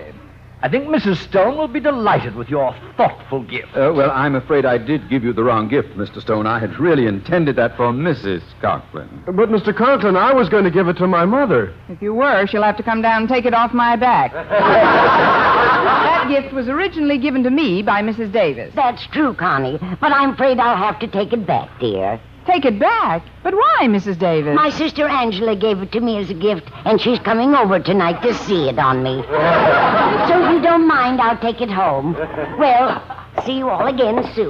I 0.63 0.69
think 0.69 0.85
Mrs. 0.85 1.17
Stone 1.17 1.57
will 1.57 1.67
be 1.67 1.79
delighted 1.79 2.35
with 2.35 2.47
your 2.47 2.75
thoughtful 2.95 3.41
gift. 3.43 3.75
Uh, 3.75 3.91
well, 3.95 4.11
I'm 4.11 4.35
afraid 4.35 4.63
I 4.63 4.77
did 4.77 5.09
give 5.09 5.23
you 5.23 5.33
the 5.33 5.43
wrong 5.43 5.67
gift, 5.67 5.89
Mr. 5.97 6.21
Stone. 6.21 6.45
I 6.45 6.59
had 6.59 6.79
really 6.79 7.07
intended 7.07 7.55
that 7.55 7.75
for 7.75 7.85
Mrs. 7.91 8.43
Conklin. 8.61 9.23
But, 9.25 9.49
Mr. 9.49 9.75
Conklin, 9.75 10.15
I 10.15 10.33
was 10.33 10.49
going 10.49 10.63
to 10.65 10.69
give 10.69 10.87
it 10.87 10.97
to 10.97 11.07
my 11.07 11.25
mother. 11.25 11.73
If 11.89 11.99
you 11.99 12.13
were, 12.13 12.45
she'll 12.45 12.61
have 12.61 12.77
to 12.77 12.83
come 12.83 13.01
down 13.01 13.21
and 13.21 13.29
take 13.29 13.45
it 13.45 13.55
off 13.55 13.73
my 13.73 13.95
back. 13.95 14.33
that 14.33 16.27
gift 16.29 16.53
was 16.53 16.69
originally 16.69 17.17
given 17.17 17.41
to 17.43 17.49
me 17.49 17.81
by 17.81 18.03
Mrs. 18.03 18.31
Davis. 18.31 18.71
That's 18.75 19.07
true, 19.07 19.33
Connie, 19.33 19.79
but 19.99 20.11
I'm 20.11 20.33
afraid 20.33 20.59
I'll 20.59 20.77
have 20.77 20.99
to 20.99 21.07
take 21.07 21.33
it 21.33 21.47
back, 21.47 21.79
dear. 21.79 22.21
Take 22.45 22.65
it 22.65 22.79
back? 22.79 23.23
But 23.43 23.53
why, 23.53 23.81
Mrs. 23.83 24.17
Davis? 24.17 24.55
My 24.55 24.69
sister 24.69 25.07
Angela 25.07 25.55
gave 25.55 25.79
it 25.81 25.91
to 25.91 25.99
me 25.99 26.17
as 26.17 26.29
a 26.29 26.33
gift, 26.33 26.69
and 26.85 26.99
she's 26.99 27.19
coming 27.19 27.53
over 27.53 27.79
tonight 27.79 28.21
to 28.23 28.33
see 28.33 28.67
it 28.67 28.79
on 28.79 29.03
me. 29.03 29.21
so 30.27 30.43
if 30.43 30.51
you 30.51 30.61
don't 30.61 30.87
mind, 30.87 31.21
I'll 31.21 31.37
take 31.37 31.61
it 31.61 31.69
home. 31.69 32.13
Well, 32.57 33.01
see 33.45 33.57
you 33.57 33.69
all 33.69 33.87
again 33.87 34.23
soon. 34.33 34.49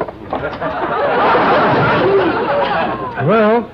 Well, 3.27 3.69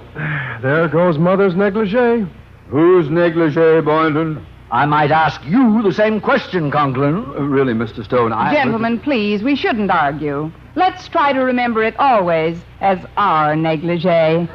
there 0.61 0.87
goes 0.89 1.17
Mother's 1.17 1.55
negligee. 1.55 2.27
Who's 2.69 3.09
negligee, 3.09 3.81
Boynton? 3.81 4.45
I 4.69 4.85
might 4.85 5.11
ask 5.11 5.41
you 5.45 5.81
the 5.81 5.93
same 5.93 6.19
question, 6.19 6.69
Conklin. 6.71 7.23
Uh, 7.25 7.43
really, 7.43 7.73
Mr. 7.73 8.03
Stone, 8.03 8.33
I. 8.33 8.53
Gentlemen, 8.53 8.99
please, 8.99 9.41
we 9.41 9.55
shouldn't 9.55 9.89
argue. 9.89 10.51
Let's 10.75 11.07
try 11.07 11.31
to 11.31 11.39
remember 11.39 11.83
it 11.83 11.97
always 11.99 12.59
as 12.81 12.99
our 13.15 13.55
negligee. 13.55 14.09
Our 14.09 14.47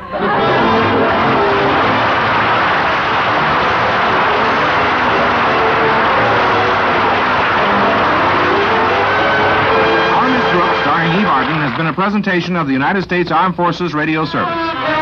Miss 10.29 10.81
starring 10.83 11.13
Eve 11.21 11.27
Arden, 11.27 11.55
has 11.55 11.77
been 11.79 11.87
a 11.87 11.95
presentation 11.95 12.55
of 12.57 12.67
the 12.67 12.75
United 12.75 13.03
States 13.03 13.31
Armed 13.31 13.57
Forces 13.57 13.95
Radio 13.95 14.27
Service. 14.27 15.02